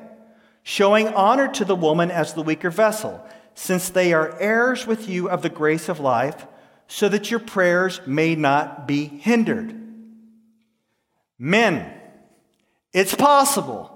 showing 0.62 1.09
honor 1.09 1.49
to 1.49 1.64
the 1.64 1.76
woman 1.76 2.11
as 2.11 2.35
the 2.35 2.42
weaker 2.42 2.71
vessel 2.71 3.25
since 3.54 3.90
they 3.90 4.12
are 4.12 4.38
heirs 4.38 4.87
with 4.87 5.09
you 5.09 5.28
of 5.28 5.42
the 5.42 5.49
grace 5.49 5.88
of 5.88 6.00
life, 6.00 6.47
so 6.87 7.09
that 7.09 7.30
your 7.30 7.40
prayers 7.40 8.00
may 8.06 8.35
not 8.35 8.87
be 8.87 9.04
hindered. 9.04 9.75
Men, 11.38 11.92
it's 12.92 13.14
possible 13.14 13.88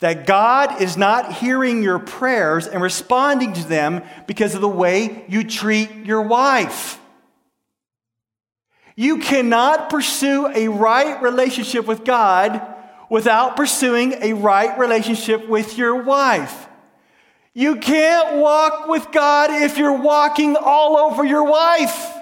that 0.00 0.26
God 0.26 0.80
is 0.80 0.96
not 0.96 1.34
hearing 1.34 1.82
your 1.82 1.98
prayers 1.98 2.66
and 2.66 2.82
responding 2.82 3.52
to 3.52 3.64
them 3.64 4.02
because 4.26 4.54
of 4.54 4.62
the 4.62 4.68
way 4.68 5.24
you 5.28 5.44
treat 5.44 5.90
your 6.06 6.22
wife. 6.22 6.98
You 8.96 9.18
cannot 9.18 9.90
pursue 9.90 10.46
a 10.54 10.68
right 10.68 11.22
relationship 11.22 11.86
with 11.86 12.04
God 12.04 12.62
without 13.10 13.56
pursuing 13.56 14.14
a 14.22 14.32
right 14.32 14.78
relationship 14.78 15.48
with 15.48 15.76
your 15.76 16.02
wife. 16.02 16.68
You 17.54 17.76
can't 17.76 18.38
walk 18.38 18.86
with 18.88 19.10
God 19.10 19.50
if 19.50 19.76
you're 19.76 20.00
walking 20.00 20.56
all 20.56 20.96
over 20.96 21.24
your 21.24 21.44
wife. 21.44 22.16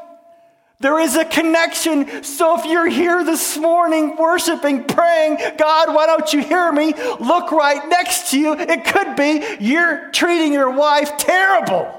There 0.81 1.01
is 1.01 1.17
a 1.17 1.25
connection. 1.25 2.23
So 2.23 2.59
if 2.59 2.65
you're 2.65 2.89
here 2.89 3.25
this 3.25 3.59
morning 3.59 4.17
worshiping, 4.17 4.85
praying, 4.85 5.39
God, 5.59 5.93
why 5.93 6.07
don't 6.07 6.33
you 6.33 6.41
hear 6.41 6.71
me? 6.71 6.95
Look 7.19 7.51
right 7.51 7.89
next 7.89 8.31
to 8.31 8.39
you. 8.39 8.55
It 8.55 8.85
could 8.85 9.17
be 9.17 9.45
you're 9.61 10.11
treating 10.13 10.53
your 10.53 10.71
wife 10.71 11.17
terrible. 11.19 11.95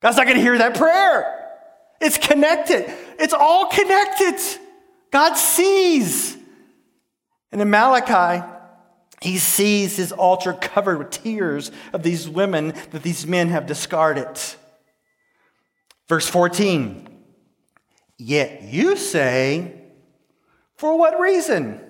God's 0.00 0.16
not 0.16 0.24
going 0.24 0.36
to 0.36 0.42
hear 0.42 0.58
that 0.58 0.76
prayer. 0.76 1.38
It's 2.00 2.18
connected, 2.18 2.92
it's 3.18 3.34
all 3.34 3.66
connected. 3.66 4.34
God 5.12 5.34
sees. 5.34 6.36
And 7.52 7.60
in 7.60 7.68
Malachi, 7.68 8.42
He 9.22 9.38
sees 9.38 9.96
his 9.96 10.10
altar 10.10 10.52
covered 10.52 10.98
with 10.98 11.10
tears 11.10 11.70
of 11.92 12.02
these 12.02 12.28
women 12.28 12.74
that 12.90 13.04
these 13.04 13.24
men 13.24 13.50
have 13.50 13.66
discarded. 13.66 14.26
Verse 16.08 16.28
14 16.28 17.08
Yet 18.18 18.62
you 18.62 18.96
say, 18.96 19.74
For 20.74 20.98
what 20.98 21.20
reason? 21.20 21.80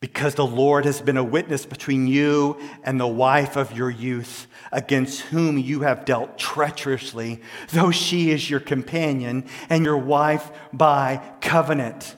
Because 0.00 0.36
the 0.36 0.46
Lord 0.46 0.86
has 0.86 1.02
been 1.02 1.18
a 1.18 1.24
witness 1.24 1.66
between 1.66 2.06
you 2.06 2.58
and 2.82 2.98
the 2.98 3.06
wife 3.06 3.56
of 3.56 3.76
your 3.76 3.90
youth, 3.90 4.46
against 4.72 5.20
whom 5.20 5.58
you 5.58 5.80
have 5.80 6.06
dealt 6.06 6.38
treacherously, 6.38 7.42
though 7.72 7.90
she 7.90 8.30
is 8.30 8.48
your 8.48 8.60
companion 8.60 9.44
and 9.68 9.84
your 9.84 9.98
wife 9.98 10.50
by 10.72 11.20
covenant. 11.42 12.16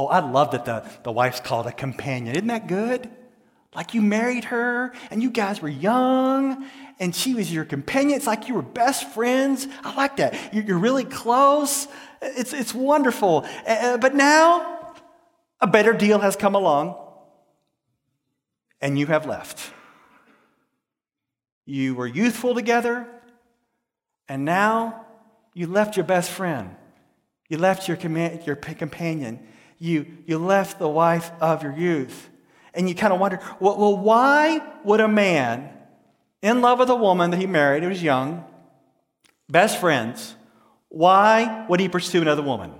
Oh, 0.00 0.06
I 0.06 0.20
love 0.20 0.52
that 0.52 0.64
the, 0.64 0.82
the 1.02 1.12
wife's 1.12 1.40
called 1.40 1.66
a 1.66 1.72
companion. 1.72 2.34
Isn't 2.34 2.48
that 2.48 2.66
good? 2.66 3.10
Like 3.74 3.92
you 3.92 4.00
married 4.00 4.44
her 4.44 4.94
and 5.10 5.22
you 5.22 5.30
guys 5.30 5.60
were 5.60 5.68
young 5.68 6.66
and 6.98 7.14
she 7.14 7.34
was 7.34 7.52
your 7.52 7.66
companion. 7.66 8.16
It's 8.16 8.26
like 8.26 8.48
you 8.48 8.54
were 8.54 8.62
best 8.62 9.12
friends. 9.12 9.68
I 9.84 9.94
like 9.94 10.16
that. 10.16 10.54
You're 10.54 10.78
really 10.78 11.04
close. 11.04 11.86
It's, 12.22 12.54
it's 12.54 12.74
wonderful. 12.74 13.46
But 13.66 14.14
now 14.14 14.94
a 15.60 15.66
better 15.66 15.92
deal 15.92 16.18
has 16.18 16.34
come 16.34 16.54
along 16.54 16.96
and 18.80 18.98
you 18.98 19.04
have 19.04 19.26
left. 19.26 19.70
You 21.66 21.94
were 21.94 22.06
youthful 22.06 22.54
together 22.54 23.06
and 24.28 24.46
now 24.46 25.04
you 25.52 25.66
left 25.66 25.98
your 25.98 26.06
best 26.06 26.30
friend. 26.30 26.74
You 27.50 27.58
left 27.58 27.86
your, 27.86 27.98
com- 27.98 28.16
your 28.46 28.56
companion 28.56 29.46
you, 29.80 30.06
you 30.26 30.38
left 30.38 30.78
the 30.78 30.88
wife 30.88 31.32
of 31.40 31.64
your 31.64 31.72
youth. 31.72 32.28
And 32.72 32.88
you 32.88 32.94
kind 32.94 33.12
of 33.12 33.18
wonder, 33.18 33.40
well, 33.58 33.76
well, 33.76 33.96
why 33.96 34.62
would 34.84 35.00
a 35.00 35.08
man 35.08 35.70
in 36.42 36.60
love 36.60 36.78
with 36.78 36.90
a 36.90 36.94
woman 36.94 37.32
that 37.32 37.38
he 37.38 37.46
married, 37.46 37.82
who 37.82 37.88
was 37.88 38.02
young, 38.02 38.44
best 39.48 39.80
friends, 39.80 40.36
why 40.88 41.66
would 41.68 41.80
he 41.80 41.88
pursue 41.88 42.22
another 42.22 42.42
woman? 42.42 42.72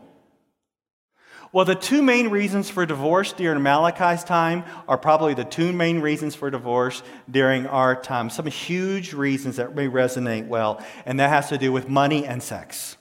Well, 1.52 1.64
the 1.64 1.75
two 1.75 2.00
main 2.00 2.28
reasons 2.28 2.71
for 2.71 2.87
divorce 2.87 3.33
during 3.33 3.61
Malachi's 3.62 4.23
time 4.23 4.62
are 4.87 4.97
probably 4.97 5.35
the 5.35 5.45
two 5.45 5.73
main 5.73 6.00
reasons 6.00 6.37
for 6.37 6.49
divorce 6.49 7.02
during 7.28 7.66
our 7.66 8.00
time. 8.00 8.30
Some 8.30 8.47
huge 8.47 9.12
reasons 9.12 9.57
that 9.57 9.75
may 9.75 9.88
resonate 9.88 10.47
well, 10.47 10.85
and 11.04 11.19
that 11.19 11.28
has 11.28 11.49
to 11.49 11.59
do 11.59 11.73
with 11.73 11.88
money 11.88 12.25
and 12.25 12.40
sex. 12.40 12.97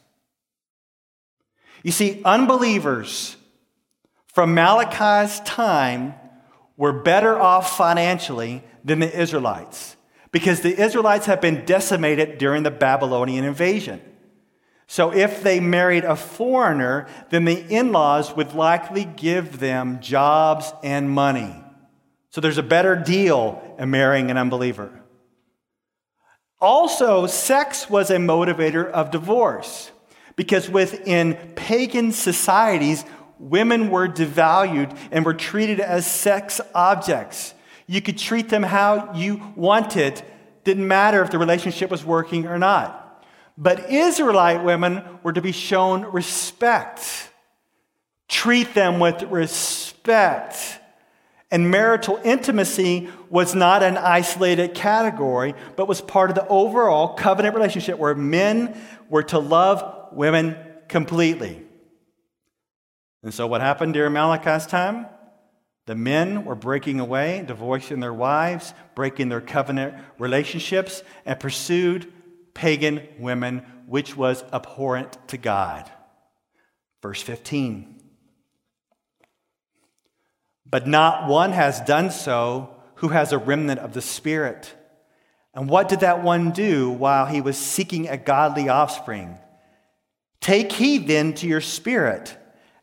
You 1.84 1.92
see, 1.92 2.22
unbelievers 2.26 3.36
from 4.40 4.56
Malachi's 4.56 5.42
time 5.42 6.14
were 6.78 6.94
better 6.94 7.38
off 7.38 7.76
financially 7.76 8.64
than 8.86 9.00
the 9.00 9.20
Israelites 9.20 9.98
because 10.32 10.62
the 10.62 10.82
Israelites 10.82 11.26
had 11.26 11.42
been 11.42 11.66
decimated 11.66 12.38
during 12.38 12.64
the 12.64 12.72
Babylonian 12.72 13.44
invasion. 13.44 14.00
So 14.88 15.14
if 15.14 15.44
they 15.44 15.60
married 15.60 16.06
a 16.06 16.16
foreigner, 16.16 17.06
then 17.32 17.44
the 17.44 17.66
in 17.70 17.92
laws 17.92 18.34
would 18.38 18.54
likely 18.54 19.04
give 19.04 19.60
them 19.60 20.00
jobs 20.00 20.72
and 20.86 21.12
money. 21.12 21.54
So 22.30 22.40
there's 22.40 22.58
a 22.58 22.64
better 22.64 22.96
deal 22.96 23.76
in 23.78 23.90
marrying 23.90 24.32
an 24.32 24.38
unbeliever. 24.38 25.04
Also, 26.62 27.28
sex 27.28 27.90
was 27.90 28.10
a 28.10 28.16
motivator 28.16 28.90
of 28.90 29.12
divorce 29.12 29.92
because 30.38 30.70
within 30.70 31.36
pagan 31.58 32.14
societies, 32.14 33.04
women 33.40 33.90
were 33.90 34.08
devalued 34.08 34.96
and 35.12 35.26
were 35.26 35.34
treated 35.34 35.80
as 35.80 36.10
sex 36.10 36.60
objects. 36.76 37.54
You 37.88 38.02
could 38.02 38.18
treat 38.18 38.50
them 38.50 38.64
how 38.64 39.14
you 39.16 39.42
wanted, 39.56 40.22
didn't 40.64 40.88
matter 40.88 41.24
if 41.24 41.32
the 41.32 41.40
relationship 41.40 41.90
was 41.90 42.06
working 42.06 42.46
or 42.46 42.60
not. 42.60 43.26
But 43.58 43.90
Israelite 43.90 44.64
women 44.64 45.04
were 45.24 45.34
to 45.34 45.42
be 45.42 45.52
shown 45.52 46.04
respect. 46.04 47.30
Treat 48.28 48.74
them 48.74 49.00
with 49.00 49.24
respect. 49.24 50.80
And 51.52 51.72
marital 51.72 52.20
intimacy 52.24 53.10
was 53.30 53.56
not 53.56 53.82
an 53.82 53.98
isolated 53.98 54.76
category, 54.76 55.56
but 55.76 55.88
was 55.88 56.00
part 56.00 56.30
of 56.30 56.36
the 56.36 56.48
overall 56.48 57.16
covenant 57.16 57.56
relationship 57.56 57.98
where 57.98 58.14
men 58.14 58.80
were 59.10 59.24
to 59.24 59.40
love 59.40 60.10
women 60.12 60.56
completely. 60.88 61.66
And 63.24 63.34
so, 63.34 63.48
what 63.48 63.62
happened 63.62 63.94
during 63.94 64.14
Malachi's 64.14 64.66
time? 64.66 65.06
The 65.86 65.96
men 65.96 66.46
were 66.46 66.56
breaking 66.56 67.00
away, 67.00 67.44
divorcing 67.46 68.00
their 68.00 68.14
wives, 68.14 68.74
breaking 68.96 69.30
their 69.30 69.42
covenant 69.42 69.96
relationships, 70.18 71.04
and 71.26 71.40
pursued 71.40 72.12
pagan 72.54 73.08
women, 73.18 73.66
which 73.88 74.16
was 74.16 74.44
abhorrent 74.54 75.18
to 75.30 75.38
God. 75.38 75.90
Verse 77.02 77.22
15. 77.22 78.02
But 80.70 80.88
not 80.88 81.28
one 81.28 81.52
has 81.54 81.82
done 81.82 82.12
so 82.12 82.76
who 82.96 83.08
has 83.10 83.32
a 83.32 83.38
remnant 83.38 83.80
of 83.80 83.94
the 83.94 84.02
Spirit. 84.02 84.76
And 85.54 85.68
what 85.68 85.90
did 85.90 86.02
that 86.02 86.22
one 86.22 86.52
do 86.52 86.92
while 86.92 87.26
he 87.26 87.42
was 87.42 87.58
seeking 87.58 88.08
a 88.08 88.18
godly 88.18 88.70
offspring? 88.70 89.38
Take 90.40 90.72
heed 90.72 91.08
then 91.08 91.34
to 91.36 91.48
your 91.48 91.62
spirit 91.62 92.38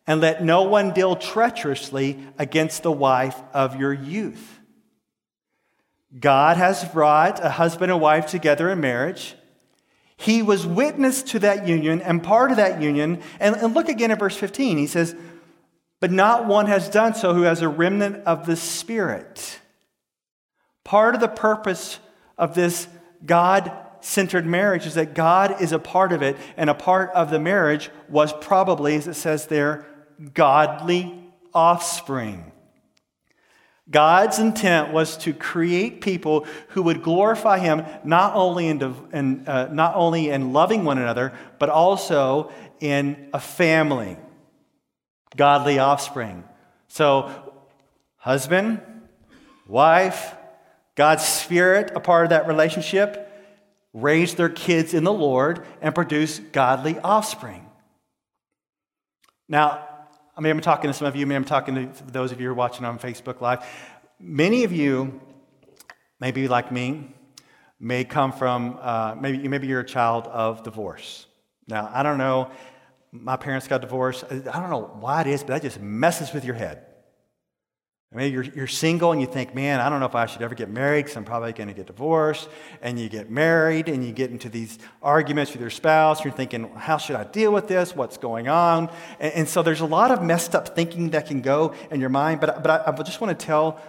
and 0.06 0.20
let 0.20 0.42
no 0.42 0.62
one 0.62 0.92
deal 0.92 1.16
treacherously 1.16 2.18
against 2.38 2.82
the 2.82 2.92
wife 2.92 3.40
of 3.52 3.78
your 3.78 3.92
youth. 3.92 4.60
God 6.18 6.56
has 6.56 6.84
brought 6.84 7.44
a 7.44 7.50
husband 7.50 7.90
and 7.90 8.00
wife 8.00 8.26
together 8.26 8.70
in 8.70 8.80
marriage. 8.80 9.34
He 10.16 10.40
was 10.42 10.66
witness 10.66 11.22
to 11.24 11.38
that 11.40 11.68
union 11.68 12.00
and 12.00 12.22
part 12.22 12.50
of 12.50 12.56
that 12.56 12.80
union. 12.80 13.20
And, 13.38 13.56
and 13.56 13.74
look 13.74 13.88
again 13.88 14.10
at 14.10 14.18
verse 14.18 14.36
15. 14.36 14.78
He 14.78 14.86
says, 14.86 15.14
But 16.00 16.10
not 16.10 16.46
one 16.46 16.66
has 16.66 16.88
done 16.88 17.14
so 17.14 17.34
who 17.34 17.42
has 17.42 17.60
a 17.60 17.68
remnant 17.68 18.24
of 18.24 18.46
the 18.46 18.56
Spirit. 18.56 19.58
Part 20.84 21.14
of 21.14 21.20
the 21.20 21.28
purpose 21.28 21.98
of 22.38 22.54
this 22.54 22.86
God 23.24 23.72
centered 24.00 24.46
marriage 24.46 24.86
is 24.86 24.94
that 24.94 25.14
God 25.14 25.60
is 25.60 25.72
a 25.72 25.78
part 25.78 26.12
of 26.12 26.22
it, 26.22 26.36
and 26.56 26.70
a 26.70 26.74
part 26.74 27.10
of 27.10 27.30
the 27.30 27.40
marriage 27.40 27.90
was 28.08 28.32
probably, 28.32 28.94
as 28.94 29.08
it 29.08 29.14
says 29.14 29.48
there, 29.48 29.84
godly 30.34 31.18
offspring. 31.52 32.52
God's 33.88 34.40
intent 34.40 34.92
was 34.92 35.16
to 35.18 35.32
create 35.32 36.00
people 36.00 36.46
who 36.68 36.82
would 36.82 37.02
glorify 37.02 37.58
Him 37.58 37.84
not 38.02 38.34
only 38.34 38.66
in, 38.66 38.82
in 39.12 39.46
uh, 39.46 39.68
not 39.70 39.94
only 39.94 40.30
in 40.30 40.52
loving 40.52 40.84
one 40.84 40.98
another, 40.98 41.32
but 41.58 41.68
also 41.68 42.50
in 42.80 43.28
a 43.32 43.38
family. 43.38 44.16
Godly 45.36 45.78
offspring. 45.78 46.44
So, 46.88 47.30
husband, 48.16 48.80
wife, 49.68 50.34
God's 50.96 51.24
Spirit, 51.24 51.92
a 51.94 52.00
part 52.00 52.24
of 52.24 52.30
that 52.30 52.48
relationship, 52.48 53.22
raise 53.92 54.34
their 54.34 54.48
kids 54.48 54.94
in 54.94 55.04
the 55.04 55.12
Lord 55.12 55.64
and 55.80 55.94
produce 55.94 56.38
godly 56.38 56.98
offspring. 57.00 57.66
Now, 59.48 59.85
I 60.38 60.42
mean, 60.42 60.50
I'm 60.52 60.60
talking 60.60 60.90
to 60.90 60.94
some 60.94 61.06
of 61.06 61.16
you, 61.16 61.24
maybe 61.24 61.36
I'm 61.36 61.46
talking 61.46 61.74
to 61.94 62.04
those 62.12 62.30
of 62.30 62.40
you 62.40 62.48
who 62.48 62.52
are 62.52 62.54
watching 62.54 62.84
on 62.84 62.98
Facebook 62.98 63.40
Live. 63.40 63.64
Many 64.20 64.64
of 64.64 64.72
you, 64.72 65.18
maybe 66.20 66.46
like 66.46 66.70
me, 66.70 67.14
may 67.80 68.04
come 68.04 68.32
from, 68.32 68.78
uh, 68.82 69.14
maybe, 69.18 69.48
maybe 69.48 69.66
you're 69.66 69.80
a 69.80 69.86
child 69.86 70.26
of 70.26 70.62
divorce. 70.62 71.26
Now, 71.68 71.90
I 71.90 72.02
don't 72.02 72.18
know, 72.18 72.50
my 73.12 73.36
parents 73.36 73.66
got 73.66 73.80
divorced. 73.80 74.24
I 74.30 74.60
don't 74.60 74.68
know 74.68 74.90
why 75.00 75.22
it 75.22 75.26
is, 75.26 75.40
but 75.40 75.54
that 75.54 75.62
just 75.62 75.80
messes 75.80 76.34
with 76.34 76.44
your 76.44 76.54
head. 76.54 76.84
Maybe 78.12 78.32
you're, 78.32 78.44
you're 78.44 78.66
single 78.66 79.12
and 79.12 79.20
you 79.20 79.26
think, 79.26 79.54
man, 79.54 79.80
I 79.80 79.90
don't 79.90 80.00
know 80.00 80.06
if 80.06 80.14
I 80.14 80.26
should 80.26 80.40
ever 80.40 80.54
get 80.54 80.70
married 80.70 81.04
because 81.04 81.16
I'm 81.16 81.24
probably 81.24 81.52
going 81.52 81.68
to 81.68 81.74
get 81.74 81.86
divorced. 81.86 82.48
And 82.80 82.98
you 82.98 83.08
get 83.08 83.30
married 83.30 83.88
and 83.88 84.04
you 84.04 84.12
get 84.12 84.30
into 84.30 84.48
these 84.48 84.78
arguments 85.02 85.52
with 85.52 85.60
your 85.60 85.70
spouse. 85.70 86.24
You're 86.24 86.32
thinking, 86.32 86.70
how 86.76 86.98
should 86.98 87.16
I 87.16 87.24
deal 87.24 87.52
with 87.52 87.66
this? 87.68 87.96
What's 87.96 88.16
going 88.16 88.48
on? 88.48 88.90
And, 89.18 89.32
and 89.34 89.48
so 89.48 89.62
there's 89.62 89.80
a 89.80 89.86
lot 89.86 90.12
of 90.12 90.22
messed 90.22 90.54
up 90.54 90.74
thinking 90.74 91.10
that 91.10 91.26
can 91.26 91.42
go 91.42 91.74
in 91.90 92.00
your 92.00 92.08
mind. 92.08 92.40
But, 92.40 92.62
but 92.62 92.88
I, 92.88 92.92
I 92.92 93.02
just 93.02 93.20
want 93.20 93.38
to 93.38 93.46
tell 93.46 93.80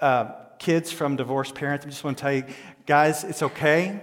uh, 0.00 0.32
kids 0.58 0.90
from 0.90 1.16
divorced 1.16 1.54
parents, 1.54 1.84
I 1.84 1.90
just 1.90 2.02
want 2.02 2.16
to 2.18 2.22
tell 2.22 2.32
you, 2.32 2.44
guys, 2.86 3.22
it's 3.22 3.42
okay. 3.42 4.02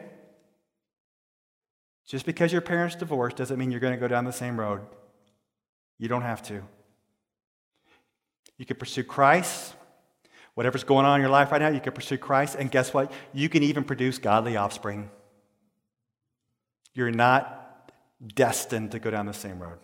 Just 2.07 2.25
because 2.25 2.51
your 2.51 2.61
parents 2.61 2.95
divorced 2.95 3.35
doesn't 3.37 3.57
mean 3.57 3.71
you're 3.71 3.79
going 3.79 3.93
to 3.93 3.99
go 3.99 4.07
down 4.07 4.25
the 4.25 4.31
same 4.31 4.59
road. 4.59 4.81
You 5.97 6.07
don't 6.07 6.21
have 6.21 6.43
to. 6.43 6.61
You 8.57 8.65
can 8.65 8.77
pursue 8.77 9.03
Christ. 9.03 9.73
Whatever's 10.53 10.85
going 10.85 11.05
on 11.05 11.19
in 11.19 11.21
your 11.21 11.29
life 11.29 11.51
right 11.51 11.61
now, 11.61 11.67
you 11.67 11.81
can 11.81 11.93
pursue 11.93 12.17
Christ. 12.17 12.55
And 12.57 12.71
guess 12.71 12.93
what? 12.93 13.11
You 13.33 13.49
can 13.49 13.63
even 13.63 13.83
produce 13.83 14.17
godly 14.17 14.55
offspring. 14.55 15.09
You're 16.93 17.11
not 17.11 17.91
destined 18.33 18.91
to 18.91 18.99
go 18.99 19.11
down 19.11 19.25
the 19.25 19.33
same 19.33 19.61
road. 19.61 19.77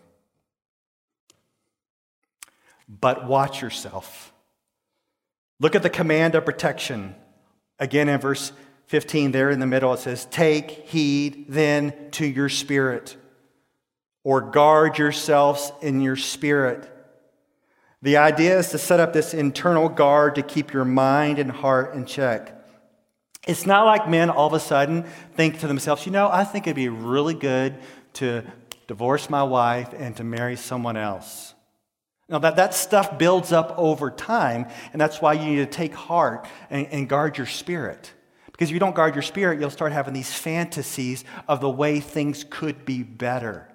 But 2.87 3.27
watch 3.27 3.61
yourself. 3.61 4.33
Look 5.59 5.75
at 5.75 5.83
the 5.83 5.89
command 5.89 6.35
of 6.35 6.45
protection. 6.45 7.15
Again, 7.77 8.09
in 8.09 8.19
verse 8.19 8.53
15, 8.87 9.31
there 9.31 9.49
in 9.49 9.59
the 9.59 9.67
middle, 9.67 9.93
it 9.93 9.99
says, 9.99 10.25
Take 10.25 10.71
heed 10.71 11.45
then 11.49 11.93
to 12.11 12.25
your 12.25 12.49
spirit, 12.49 13.15
or 14.23 14.41
guard 14.41 14.97
yourselves 14.97 15.71
in 15.81 16.01
your 16.01 16.15
spirit. 16.15 16.89
The 18.01 18.17
idea 18.17 18.57
is 18.57 18.69
to 18.69 18.77
set 18.77 18.99
up 18.99 19.13
this 19.13 19.33
internal 19.33 19.87
guard 19.87 20.35
to 20.35 20.41
keep 20.41 20.73
your 20.73 20.85
mind 20.85 21.37
and 21.37 21.51
heart 21.51 21.93
in 21.93 22.05
check. 22.05 22.57
It's 23.47 23.65
not 23.65 23.85
like 23.85 24.09
men 24.09 24.29
all 24.29 24.47
of 24.47 24.53
a 24.53 24.59
sudden 24.59 25.03
think 25.35 25.59
to 25.59 25.67
themselves, 25.67 26.05
you 26.05 26.11
know, 26.11 26.29
I 26.31 26.43
think 26.43 26.67
it'd 26.67 26.75
be 26.75 26.89
really 26.89 27.33
good 27.33 27.77
to 28.13 28.43
divorce 28.87 29.29
my 29.29 29.43
wife 29.43 29.93
and 29.95 30.15
to 30.17 30.23
marry 30.23 30.55
someone 30.55 30.97
else. 30.97 31.53
Now, 32.27 32.39
that, 32.39 32.55
that 32.55 32.73
stuff 32.73 33.17
builds 33.17 33.51
up 33.51 33.73
over 33.77 34.09
time, 34.09 34.67
and 34.93 35.01
that's 35.01 35.21
why 35.21 35.33
you 35.33 35.45
need 35.45 35.57
to 35.57 35.65
take 35.65 35.93
heart 35.93 36.47
and, 36.69 36.87
and 36.87 37.09
guard 37.09 37.37
your 37.37 37.47
spirit. 37.47 38.13
Because 38.51 38.69
if 38.69 38.73
you 38.73 38.79
don't 38.79 38.95
guard 38.95 39.15
your 39.15 39.21
spirit, 39.21 39.59
you'll 39.59 39.69
start 39.69 39.91
having 39.91 40.13
these 40.13 40.33
fantasies 40.33 41.25
of 41.47 41.61
the 41.61 41.69
way 41.69 41.99
things 41.99 42.45
could 42.49 42.85
be 42.85 43.03
better. 43.03 43.67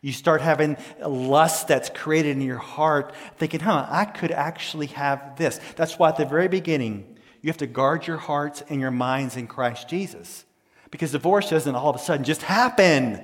You 0.00 0.12
start 0.12 0.40
having 0.40 0.76
lust 1.00 1.68
that's 1.68 1.90
created 1.90 2.36
in 2.36 2.42
your 2.42 2.58
heart, 2.58 3.14
thinking, 3.36 3.60
huh, 3.60 3.86
I 3.88 4.04
could 4.04 4.30
actually 4.30 4.86
have 4.88 5.36
this. 5.36 5.60
That's 5.76 5.98
why 5.98 6.10
at 6.10 6.16
the 6.16 6.24
very 6.24 6.48
beginning, 6.48 7.18
you 7.42 7.48
have 7.48 7.56
to 7.58 7.66
guard 7.66 8.06
your 8.06 8.16
hearts 8.16 8.62
and 8.68 8.80
your 8.80 8.90
minds 8.90 9.36
in 9.36 9.46
Christ 9.46 9.88
Jesus. 9.88 10.44
Because 10.90 11.12
divorce 11.12 11.50
doesn't 11.50 11.74
all 11.74 11.90
of 11.90 11.96
a 11.96 11.98
sudden 11.98 12.24
just 12.24 12.42
happen. 12.42 13.20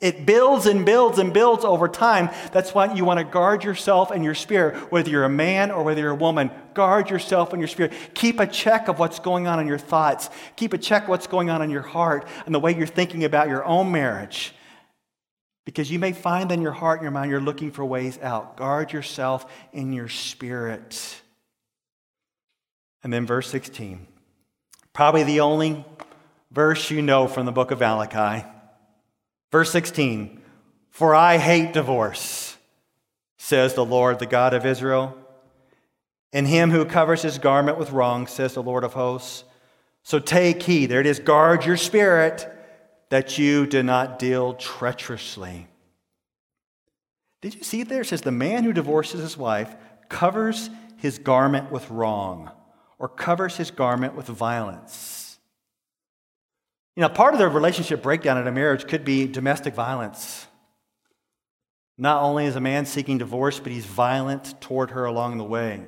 It 0.00 0.26
builds 0.26 0.66
and 0.66 0.86
builds 0.86 1.18
and 1.18 1.32
builds 1.32 1.64
over 1.64 1.88
time. 1.88 2.30
That's 2.52 2.72
why 2.72 2.92
you 2.94 3.04
want 3.04 3.18
to 3.18 3.24
guard 3.24 3.64
yourself 3.64 4.12
and 4.12 4.22
your 4.22 4.34
spirit, 4.34 4.92
whether 4.92 5.10
you're 5.10 5.24
a 5.24 5.30
man 5.30 5.72
or 5.72 5.82
whether 5.82 6.00
you're 6.00 6.12
a 6.12 6.14
woman. 6.14 6.52
Guard 6.74 7.10
yourself 7.10 7.52
and 7.52 7.60
your 7.60 7.66
spirit. 7.66 7.92
Keep 8.14 8.38
a 8.38 8.46
check 8.46 8.86
of 8.86 9.00
what's 9.00 9.18
going 9.18 9.48
on 9.48 9.58
in 9.58 9.66
your 9.66 9.78
thoughts. 9.78 10.30
Keep 10.54 10.74
a 10.74 10.78
check 10.78 11.08
what's 11.08 11.26
going 11.26 11.50
on 11.50 11.62
in 11.62 11.70
your 11.70 11.82
heart 11.82 12.28
and 12.46 12.54
the 12.54 12.60
way 12.60 12.76
you're 12.76 12.86
thinking 12.86 13.24
about 13.24 13.48
your 13.48 13.64
own 13.64 13.90
marriage. 13.90 14.54
Because 15.68 15.90
you 15.90 15.98
may 15.98 16.12
find 16.12 16.50
in 16.50 16.62
your 16.62 16.72
heart 16.72 17.00
and 17.00 17.02
your 17.02 17.10
mind 17.10 17.30
you're 17.30 17.42
looking 17.42 17.72
for 17.72 17.84
ways 17.84 18.18
out. 18.22 18.56
Guard 18.56 18.90
yourself 18.90 19.44
in 19.70 19.92
your 19.92 20.08
spirit. 20.08 21.20
And 23.02 23.12
then 23.12 23.26
verse 23.26 23.50
16. 23.50 24.06
Probably 24.94 25.24
the 25.24 25.40
only 25.40 25.84
verse 26.50 26.90
you 26.90 27.02
know 27.02 27.28
from 27.28 27.44
the 27.44 27.52
book 27.52 27.70
of 27.70 27.80
Malachi. 27.80 28.46
Verse 29.52 29.70
16. 29.70 30.40
For 30.88 31.14
I 31.14 31.36
hate 31.36 31.74
divorce, 31.74 32.56
says 33.36 33.74
the 33.74 33.84
Lord, 33.84 34.20
the 34.20 34.24
God 34.26 34.54
of 34.54 34.64
Israel. 34.64 35.18
And 36.32 36.46
him 36.46 36.70
who 36.70 36.86
covers 36.86 37.20
his 37.20 37.36
garment 37.36 37.76
with 37.76 37.90
wrong, 37.90 38.26
says 38.26 38.54
the 38.54 38.62
Lord 38.62 38.84
of 38.84 38.94
hosts. 38.94 39.44
So 40.02 40.18
take 40.18 40.62
heed, 40.62 40.86
there 40.86 41.00
it 41.00 41.06
is, 41.06 41.18
guard 41.18 41.66
your 41.66 41.76
spirit 41.76 42.54
that 43.10 43.38
you 43.38 43.66
do 43.66 43.82
not 43.82 44.18
deal 44.18 44.54
treacherously. 44.54 45.66
Did 47.40 47.54
you 47.54 47.62
see 47.62 47.82
there? 47.82 48.02
It 48.02 48.06
says, 48.06 48.22
The 48.22 48.32
man 48.32 48.64
who 48.64 48.72
divorces 48.72 49.20
his 49.20 49.36
wife 49.36 49.74
covers 50.08 50.70
his 50.96 51.18
garment 51.18 51.70
with 51.70 51.88
wrong 51.90 52.50
or 52.98 53.08
covers 53.08 53.56
his 53.56 53.70
garment 53.70 54.14
with 54.14 54.26
violence. 54.26 55.38
You 56.96 57.02
know, 57.02 57.08
part 57.08 57.32
of 57.32 57.38
the 57.38 57.48
relationship 57.48 58.02
breakdown 58.02 58.38
in 58.38 58.46
a 58.46 58.52
marriage 58.52 58.88
could 58.88 59.04
be 59.04 59.26
domestic 59.28 59.74
violence. 59.74 60.48
Not 61.96 62.22
only 62.22 62.46
is 62.46 62.56
a 62.56 62.60
man 62.60 62.86
seeking 62.86 63.18
divorce, 63.18 63.60
but 63.60 63.70
he's 63.70 63.84
violent 63.84 64.60
toward 64.60 64.90
her 64.90 65.04
along 65.04 65.38
the 65.38 65.44
way. 65.44 65.84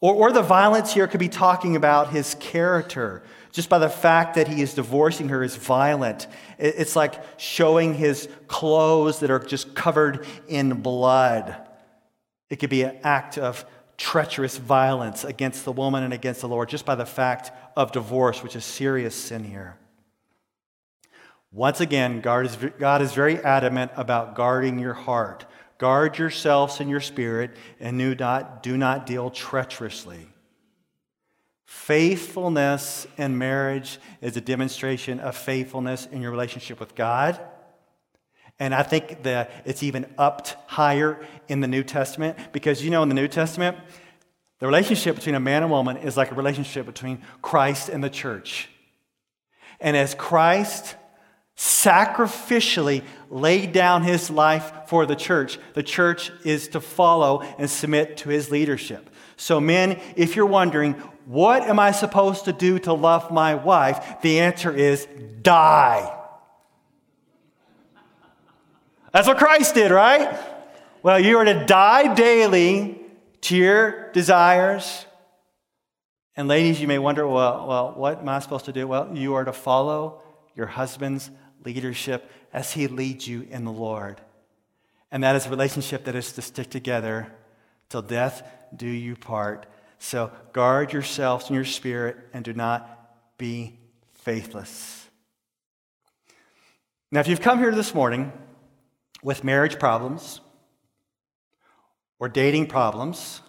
Or, 0.00 0.14
or 0.14 0.32
the 0.32 0.42
violence 0.42 0.92
here 0.92 1.06
could 1.06 1.20
be 1.20 1.28
talking 1.28 1.76
about 1.76 2.10
his 2.10 2.34
character. 2.36 3.22
Just 3.52 3.68
by 3.68 3.78
the 3.78 3.88
fact 3.88 4.34
that 4.36 4.48
he 4.48 4.62
is 4.62 4.74
divorcing 4.74 5.28
her 5.28 5.42
is 5.42 5.56
violent. 5.56 6.26
It's 6.58 6.96
like 6.96 7.20
showing 7.38 7.94
his 7.94 8.28
clothes 8.46 9.20
that 9.20 9.30
are 9.30 9.40
just 9.40 9.74
covered 9.74 10.26
in 10.48 10.80
blood. 10.80 11.56
It 12.48 12.56
could 12.56 12.70
be 12.70 12.82
an 12.82 12.98
act 13.02 13.38
of 13.38 13.64
treacherous 13.96 14.56
violence 14.56 15.24
against 15.24 15.64
the 15.64 15.72
woman 15.72 16.02
and 16.02 16.14
against 16.14 16.40
the 16.40 16.48
Lord 16.48 16.68
just 16.68 16.86
by 16.86 16.94
the 16.94 17.04
fact 17.04 17.50
of 17.76 17.92
divorce, 17.92 18.42
which 18.42 18.56
is 18.56 18.64
serious 18.64 19.14
sin 19.14 19.44
here. 19.44 19.76
Once 21.52 21.80
again, 21.80 22.20
God 22.20 22.46
is, 22.46 22.56
God 22.78 23.02
is 23.02 23.12
very 23.12 23.38
adamant 23.38 23.90
about 23.96 24.36
guarding 24.36 24.78
your 24.78 24.94
heart. 24.94 25.44
Guard 25.80 26.18
yourselves 26.18 26.78
in 26.78 26.90
your 26.90 27.00
spirit 27.00 27.52
and 27.80 27.98
do 27.98 28.14
not, 28.14 28.62
do 28.62 28.76
not 28.76 29.06
deal 29.06 29.30
treacherously. 29.30 30.28
Faithfulness 31.64 33.06
in 33.16 33.38
marriage 33.38 33.98
is 34.20 34.36
a 34.36 34.42
demonstration 34.42 35.20
of 35.20 35.34
faithfulness 35.34 36.04
in 36.12 36.20
your 36.20 36.32
relationship 36.32 36.80
with 36.80 36.94
God. 36.94 37.40
And 38.58 38.74
I 38.74 38.82
think 38.82 39.22
that 39.22 39.52
it's 39.64 39.82
even 39.82 40.04
upped 40.18 40.54
higher 40.66 41.26
in 41.48 41.60
the 41.60 41.68
New 41.68 41.82
Testament 41.82 42.36
because 42.52 42.84
you 42.84 42.90
know, 42.90 43.02
in 43.02 43.08
the 43.08 43.14
New 43.14 43.28
Testament, 43.28 43.78
the 44.58 44.66
relationship 44.66 45.16
between 45.16 45.34
a 45.34 45.40
man 45.40 45.62
and 45.62 45.72
woman 45.72 45.96
is 45.96 46.14
like 46.14 46.30
a 46.30 46.34
relationship 46.34 46.84
between 46.84 47.22
Christ 47.40 47.88
and 47.88 48.04
the 48.04 48.10
church. 48.10 48.68
And 49.80 49.96
as 49.96 50.14
Christ 50.14 50.94
sacrificially 51.60 53.04
laid 53.28 53.70
down 53.72 54.02
his 54.02 54.30
life 54.30 54.72
for 54.86 55.04
the 55.04 55.14
church. 55.14 55.58
The 55.74 55.82
church 55.82 56.32
is 56.42 56.68
to 56.68 56.80
follow 56.80 57.42
and 57.58 57.68
submit 57.68 58.16
to 58.18 58.30
his 58.30 58.50
leadership. 58.50 59.10
So, 59.36 59.60
men, 59.60 60.00
if 60.16 60.36
you're 60.36 60.46
wondering, 60.46 60.94
what 61.26 61.62
am 61.64 61.78
I 61.78 61.90
supposed 61.90 62.46
to 62.46 62.54
do 62.54 62.78
to 62.80 62.94
love 62.94 63.30
my 63.30 63.56
wife? 63.56 64.22
The 64.22 64.40
answer 64.40 64.74
is 64.74 65.06
die. 65.42 66.16
That's 69.12 69.28
what 69.28 69.36
Christ 69.36 69.74
did, 69.74 69.90
right? 69.90 70.40
Well, 71.02 71.20
you 71.20 71.36
are 71.36 71.44
to 71.44 71.66
die 71.66 72.14
daily 72.14 73.02
to 73.42 73.56
your 73.56 74.10
desires. 74.12 75.04
And 76.36 76.48
ladies, 76.48 76.80
you 76.80 76.88
may 76.88 76.98
wonder, 76.98 77.28
well, 77.28 77.66
well, 77.68 77.92
what 77.96 78.20
am 78.20 78.28
I 78.30 78.38
supposed 78.38 78.64
to 78.64 78.72
do? 78.72 78.88
Well, 78.88 79.14
you 79.14 79.34
are 79.34 79.44
to 79.44 79.52
follow 79.52 80.22
your 80.56 80.66
husband's 80.66 81.30
leadership 81.64 82.30
as 82.52 82.72
He 82.72 82.86
leads 82.86 83.26
you 83.26 83.46
in 83.50 83.64
the 83.64 83.72
Lord. 83.72 84.20
And 85.10 85.24
that 85.24 85.36
is 85.36 85.46
a 85.46 85.50
relationship 85.50 86.04
that 86.04 86.14
is 86.14 86.32
to 86.32 86.42
stick 86.42 86.70
together 86.70 87.32
till 87.88 88.02
death 88.02 88.42
do 88.74 88.86
you 88.86 89.16
part. 89.16 89.66
So 89.98 90.30
guard 90.52 90.92
yourselves 90.92 91.48
in 91.48 91.54
your 91.54 91.64
spirit 91.64 92.16
and 92.32 92.44
do 92.44 92.52
not 92.52 92.98
be 93.36 93.78
faithless. 94.14 95.08
Now, 97.10 97.20
if 97.20 97.28
you've 97.28 97.40
come 97.40 97.58
here 97.58 97.74
this 97.74 97.94
morning 97.94 98.32
with 99.22 99.42
marriage 99.42 99.78
problems 99.78 100.40
or 102.20 102.28
dating 102.28 102.66
problems, 102.66 103.42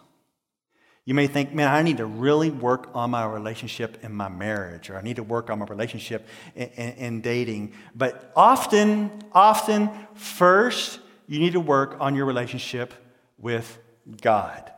you 1.06 1.16
may 1.16 1.28
think, 1.28 1.54
man, 1.54 1.68
I 1.68 1.82
need 1.82 1.98
to 1.98 2.06
really 2.06 2.52
work 2.52 2.90
on 2.94 3.10
my 3.10 3.26
relationship 3.26 4.04
in 4.04 4.14
my 4.14 4.30
marriage, 4.30 4.90
or 4.90 4.98
I 4.98 5.02
need 5.02 5.16
to 5.16 5.24
work 5.24 5.50
on 5.50 5.60
my 5.60 5.66
relationship 5.66 6.28
in, 6.56 6.68
in, 6.70 6.90
in, 6.94 7.22
dating. 7.22 7.74
But 7.96 8.32
often, 8.36 9.12
often, 9.32 9.90
first, 10.14 11.00
you 11.28 11.40
need 11.40 11.54
to 11.54 11.60
work 11.60 11.98
on 12.00 12.16
your 12.16 12.26
relationship 12.26 12.94
with 13.40 13.80
God. 14.22 14.72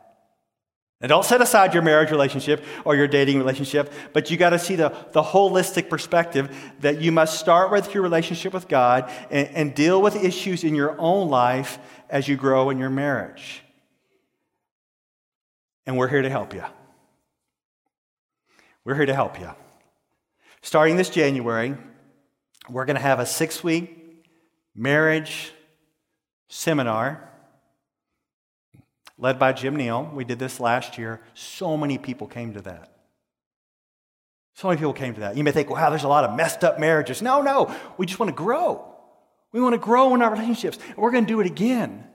And 1.02 1.10
don't 1.10 1.26
set 1.26 1.42
aside 1.42 1.74
your 1.74 1.84
marriage 1.84 2.12
relationship 2.12 2.64
or 2.86 2.96
your 2.96 3.10
dating 3.10 3.38
relationship, 3.38 3.92
but 4.14 4.32
you 4.32 4.38
got 4.38 4.52
to 4.52 4.60
see 4.60 4.78
the, 4.78 4.96
the 5.12 5.22
holistic 5.22 5.90
perspective 5.90 6.56
that 6.80 7.02
you 7.02 7.12
must 7.12 7.38
start 7.38 7.70
with 7.70 7.94
your 7.94 8.02
relationship 8.02 8.54
with 8.54 8.70
God 8.70 9.12
and, 9.30 9.50
and 9.50 9.76
deal 9.76 10.02
with 10.02 10.16
issues 10.16 10.64
in 10.64 10.74
your 10.74 10.98
own 11.02 11.28
life 11.28 11.80
as 12.10 12.30
you 12.30 12.38
grow 12.38 12.70
in 12.70 12.80
your 12.80 12.90
marriage 12.90 13.64
and 15.86 15.98
we're 15.98 16.08
here 16.08 16.22
to 16.22 16.30
help 16.30 16.54
you. 16.54 16.64
We're 18.86 18.96
here 18.96 19.06
to 19.06 19.16
help 19.16 19.40
you. 19.40 19.50
Starting 20.62 20.98
this 20.98 21.10
January, 21.10 21.76
we're 22.70 22.86
going 22.86 22.96
to 22.96 23.02
have 23.02 23.20
a 23.20 23.26
six 23.26 23.64
week 23.64 24.26
marriage 24.76 25.52
seminar 26.48 27.30
led 29.18 29.40
by 29.40 29.54
Jim 29.54 29.76
Neal. 29.76 30.10
We 30.14 30.24
did 30.24 30.40
this 30.40 30.60
last 30.60 30.98
year. 30.98 31.22
So 31.34 31.78
many 31.78 31.98
people 31.98 32.28
came 32.28 32.54
to 32.54 32.62
that. 32.62 32.92
So 34.56 34.68
many 34.68 34.78
people 34.78 34.94
came 34.94 35.14
to 35.16 35.22
that. 35.22 35.38
You 35.38 35.44
may 35.44 35.52
think, 35.52 35.70
wow, 35.70 35.90
there's 35.90 36.04
a 36.04 36.10
lot 36.10 36.26
of 36.26 36.36
messed 36.36 36.64
up 36.64 36.80
marriages. 36.80 37.22
No, 37.22 37.42
no. 37.42 37.74
We 37.98 38.06
just 38.06 38.20
want 38.20 38.30
to 38.30 38.36
grow. 38.36 38.86
We 39.52 39.62
want 39.62 39.74
to 39.74 39.80
grow 39.80 40.14
in 40.16 40.22
our 40.22 40.32
relationships. 40.32 40.78
We're 40.96 41.12
going 41.12 41.26
to 41.26 41.28
do 41.28 41.40
it 41.40 41.48
again 41.48 42.08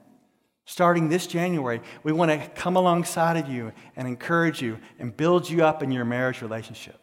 starting 0.69 1.09
this 1.09 1.25
January, 1.25 1.81
we 2.03 2.11
want 2.11 2.29
to 2.29 2.47
come 2.49 2.75
alongside 2.75 3.37
of 3.37 3.49
you 3.49 3.73
and 3.95 4.07
encourage 4.07 4.61
you 4.61 4.77
and 4.99 5.17
build 5.17 5.49
you 5.49 5.65
up 5.65 5.81
in 5.81 5.91
your 5.91 6.05
marriage 6.05 6.43
relationship. 6.43 6.99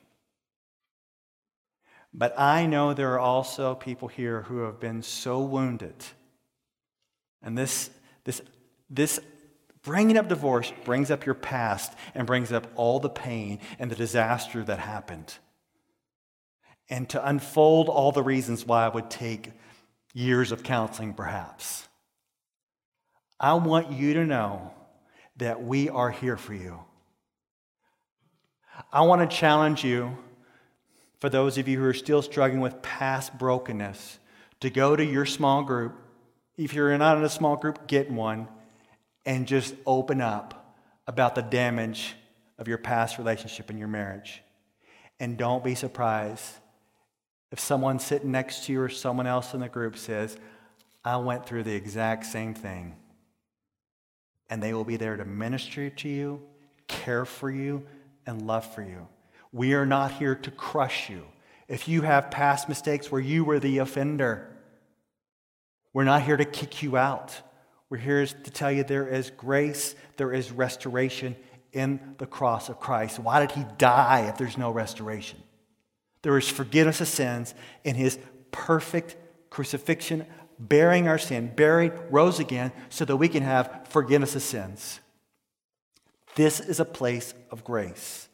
But 2.15 2.39
I 2.39 2.67
know 2.67 2.95
there 2.95 3.13
are 3.15 3.19
also 3.19 3.75
people 3.75 4.07
here 4.07 4.43
who 4.43 4.59
have 4.59 4.79
been 4.79 5.03
so 5.03 5.41
wounded. 5.41 5.97
And 7.43 7.59
this, 7.59 7.91
this, 8.25 8.41
this 8.89 9.19
Bringing 9.83 10.19
up 10.19 10.29
divorce 10.29 10.73
brings 10.85 11.13
up 11.13 11.25
your 11.25 11.37
past 11.37 11.93
and 12.13 12.27
brings 12.27 12.51
up 12.51 12.67
all 12.75 12.99
the 12.99 13.09
pain 13.09 13.61
and 13.79 13.89
the 13.89 13.95
disaster 13.95 14.65
that 14.65 14.81
happened. 14.81 15.33
And 16.91 17.09
to 17.11 17.25
unfold 17.25 17.89
all 17.89 18.11
the 18.11 18.23
reasons 18.23 18.65
why 18.67 18.89
it 18.89 18.95
would 18.95 19.11
take 19.11 19.53
years 20.13 20.51
of 20.51 20.65
counseling, 20.65 21.15
perhaps. 21.15 21.87
I 23.39 23.55
want 23.55 23.93
you 23.93 24.15
to 24.15 24.25
know 24.25 24.73
that 25.37 25.63
we 25.63 25.89
are 25.89 26.11
here 26.11 26.37
for 26.37 26.55
you. 26.55 26.81
I 28.93 29.03
want 29.03 29.29
to 29.29 29.37
challenge 29.37 29.85
you, 29.85 30.17
for 31.21 31.29
those 31.29 31.59
of 31.59 31.69
you 31.69 31.79
who 31.79 31.85
are 31.85 31.95
still 31.95 32.23
struggling 32.23 32.61
with 32.61 32.81
past 32.83 33.39
brokenness, 33.39 34.19
to 34.61 34.71
go 34.71 34.97
to 34.97 35.05
your 35.05 35.27
small 35.27 35.63
group. 35.63 35.95
If 36.57 36.73
you're 36.73 36.97
not 36.97 37.19
in 37.19 37.25
a 37.25 37.29
small 37.29 37.57
group, 37.57 37.87
get 37.87 38.11
one 38.11 38.49
and 39.27 39.47
just 39.47 39.75
open 39.85 40.21
up 40.21 40.75
about 41.07 41.35
the 41.35 41.43
damage 41.43 42.15
of 42.59 42.69
your 42.69 42.79
past 42.79 43.19
relationship 43.19 43.69
and 43.69 43.79
your 43.79 43.89
marriage. 43.89 44.43
And 45.21 45.37
don't 45.37 45.63
be 45.63 45.75
surprised 45.75 46.45
if 47.53 47.61
someone 47.61 47.99
sitting 47.99 48.31
next 48.31 48.65
to 48.65 48.73
you 48.73 48.81
or 48.81 48.89
someone 48.89 49.27
else 49.27 49.53
in 49.53 49.61
the 49.61 49.69
group 49.69 49.97
says, 49.97 50.37
I 51.05 51.19
went 51.19 51.47
through 51.47 51.65
the 51.65 51.75
exact 51.75 52.27
same 52.27 52.55
thing. 52.55 52.97
And 54.49 54.63
they 54.63 54.73
will 54.73 54.85
be 54.85 54.97
there 54.97 55.17
to 55.17 55.25
minister 55.25 55.91
to 55.91 56.09
you, 56.09 56.43
care 56.89 57.25
for 57.25 57.51
you, 57.51 57.85
and 58.27 58.47
love 58.47 58.73
for 58.75 58.83
you. 58.83 59.09
We 59.53 59.75
are 59.75 59.87
not 59.87 60.13
here 60.13 60.35
to 60.35 60.51
crush 60.51 61.11
you. 61.11 61.25
If 61.69 61.89
you 61.89 62.03
have 62.03 62.31
past 62.31 62.69
mistakes 62.69 63.11
where 63.11 63.21
you 63.21 63.45
were 63.45 63.59
the 63.59 63.79
offender, 63.79 64.49
we're 65.93 66.05
not 66.05 66.23
here 66.23 66.37
to 66.37 66.45
kick 66.45 66.83
you 66.83 66.97
out. 66.97 67.41
We're 67.89 67.99
here 67.99 68.27
to 68.27 68.51
tell 68.51 68.71
you 68.71 68.85
there 68.85 69.09
is 69.09 69.31
grace, 69.31 69.95
there 70.17 70.33
is 70.33 70.51
restoration 70.53 71.37
in 71.73 72.15
the 72.19 72.27
cross 72.27 72.69
of 72.69 72.81
Christ. 72.81 73.19
Why 73.19 73.41
did 73.41 73.53
he 73.53 73.65
die 73.79 74.27
if 74.29 74.39
there's 74.39 74.59
no 74.59 74.71
restoration? 74.71 75.43
There 76.23 76.37
is 76.37 76.49
forgiveness 76.49 77.01
of 77.01 77.09
sins 77.09 77.55
in 77.85 77.95
his 77.95 78.19
perfect 78.51 79.17
crucifixion, 79.51 80.27
bearing 80.59 81.09
our 81.09 81.19
sin, 81.19 81.53
buried, 81.55 81.93
rose 82.11 82.39
again, 82.39 82.73
so 82.89 83.05
that 83.05 83.17
we 83.17 83.29
can 83.29 83.43
have 83.43 83.87
forgiveness 83.89 84.35
of 84.35 84.43
sins. 84.43 85.01
This 86.35 86.61
is 86.61 86.81
a 86.81 86.85
place 86.85 87.35
of 87.51 87.65
grace. 87.65 88.29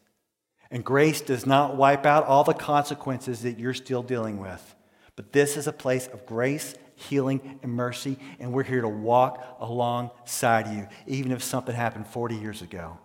And 0.70 0.84
grace 0.84 1.20
does 1.20 1.46
not 1.46 1.76
wipe 1.76 2.06
out 2.06 2.26
all 2.26 2.44
the 2.44 2.54
consequences 2.54 3.42
that 3.42 3.58
you're 3.58 3.74
still 3.74 4.02
dealing 4.02 4.38
with. 4.38 4.74
But 5.14 5.32
this 5.32 5.56
is 5.56 5.66
a 5.66 5.72
place 5.72 6.06
of 6.06 6.24
grace 6.24 6.74
healing, 7.08 7.58
and 7.62 7.72
mercy, 7.72 8.16
and 8.38 8.52
we're 8.52 8.62
here 8.62 8.80
to 8.80 8.88
walk 8.88 9.56
alongside 9.60 10.68
you, 10.68 10.86
even 11.06 11.32
if 11.32 11.42
something 11.42 11.74
happened 11.74 12.06
40 12.06 12.36
years 12.36 12.62
ago. 12.62 12.98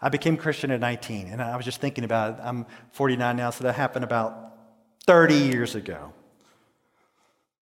I 0.00 0.10
became 0.10 0.36
Christian 0.36 0.70
at 0.70 0.80
19, 0.80 1.28
and 1.28 1.40
I 1.40 1.56
was 1.56 1.64
just 1.64 1.80
thinking 1.80 2.04
about 2.04 2.34
it. 2.34 2.40
I'm 2.42 2.66
49 2.92 3.36
now, 3.36 3.50
so 3.50 3.64
that 3.64 3.74
happened 3.74 4.04
about 4.04 4.53
30 5.06 5.34
years 5.34 5.74
ago. 5.74 6.12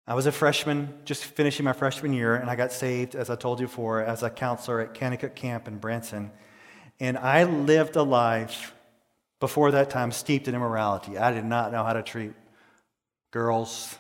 I 0.07 0.15
was 0.15 0.25
a 0.25 0.33
freshman, 0.33 0.95
just 1.05 1.25
finishing 1.25 1.65
my 1.65 1.75
freshman 1.75 2.15
year, 2.15 2.35
and 2.35 2.49
I 2.49 2.57
got 2.57 2.73
saved, 2.73 3.15
as 3.15 3.29
I 3.29 3.37
told 3.37 3.61
you 3.61 3.67
before, 3.67 4.03
as 4.03 4.23
a 4.23 4.31
counselor 4.31 4.81
at 4.81 4.95
Kanakuk 4.95 5.35
Camp 5.35 5.69
in 5.69 5.77
Branson. 5.77 6.31
And 6.99 7.19
I 7.19 7.45
lived 7.45 7.97
a 7.97 8.03
life 8.03 8.75
before 9.39 9.71
that 9.73 9.91
time 9.91 10.11
steeped 10.11 10.49
in 10.49 10.55
immorality. 10.55 11.19
I 11.19 11.33
did 11.33 11.45
not 11.45 11.73
know 11.73 11.85
how 11.85 11.93
to 11.93 12.03
treat 12.03 12.33
girls. 13.31 13.97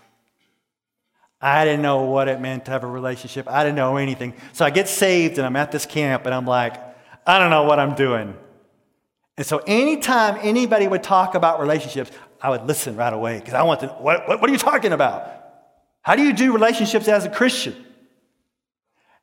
I 1.40 1.64
didn't 1.64 1.82
know 1.82 2.02
what 2.02 2.26
it 2.26 2.40
meant 2.40 2.64
to 2.64 2.70
have 2.70 2.82
a 2.82 2.88
relationship. 2.88 3.46
I 3.48 3.62
didn't 3.62 3.76
know 3.76 3.98
anything. 3.98 4.34
So 4.54 4.64
I 4.64 4.70
get 4.70 4.88
saved 4.88 5.38
and 5.38 5.46
I'm 5.46 5.56
at 5.56 5.70
this 5.70 5.86
camp 5.86 6.24
and 6.24 6.34
I'm 6.34 6.46
like, 6.46 6.74
I 7.26 7.38
don't 7.38 7.50
know 7.50 7.64
what 7.64 7.78
I'm 7.78 7.94
doing. 7.94 8.34
And 9.36 9.46
so 9.46 9.62
anytime 9.66 10.38
anybody 10.42 10.88
would 10.88 11.04
talk 11.04 11.36
about 11.36 11.60
relationships, 11.60 12.10
I 12.40 12.50
would 12.50 12.66
listen 12.66 12.96
right 12.96 13.12
away 13.12 13.38
because 13.38 13.54
I 13.54 13.62
want 13.62 13.80
to, 13.80 13.88
what, 13.88 14.28
what, 14.28 14.40
what 14.40 14.48
are 14.48 14.52
you 14.52 14.58
talking 14.58 14.92
about? 14.92 15.34
How 16.02 16.16
do 16.16 16.22
you 16.22 16.32
do 16.32 16.52
relationships 16.52 17.08
as 17.08 17.24
a 17.24 17.28
Christian? 17.28 17.74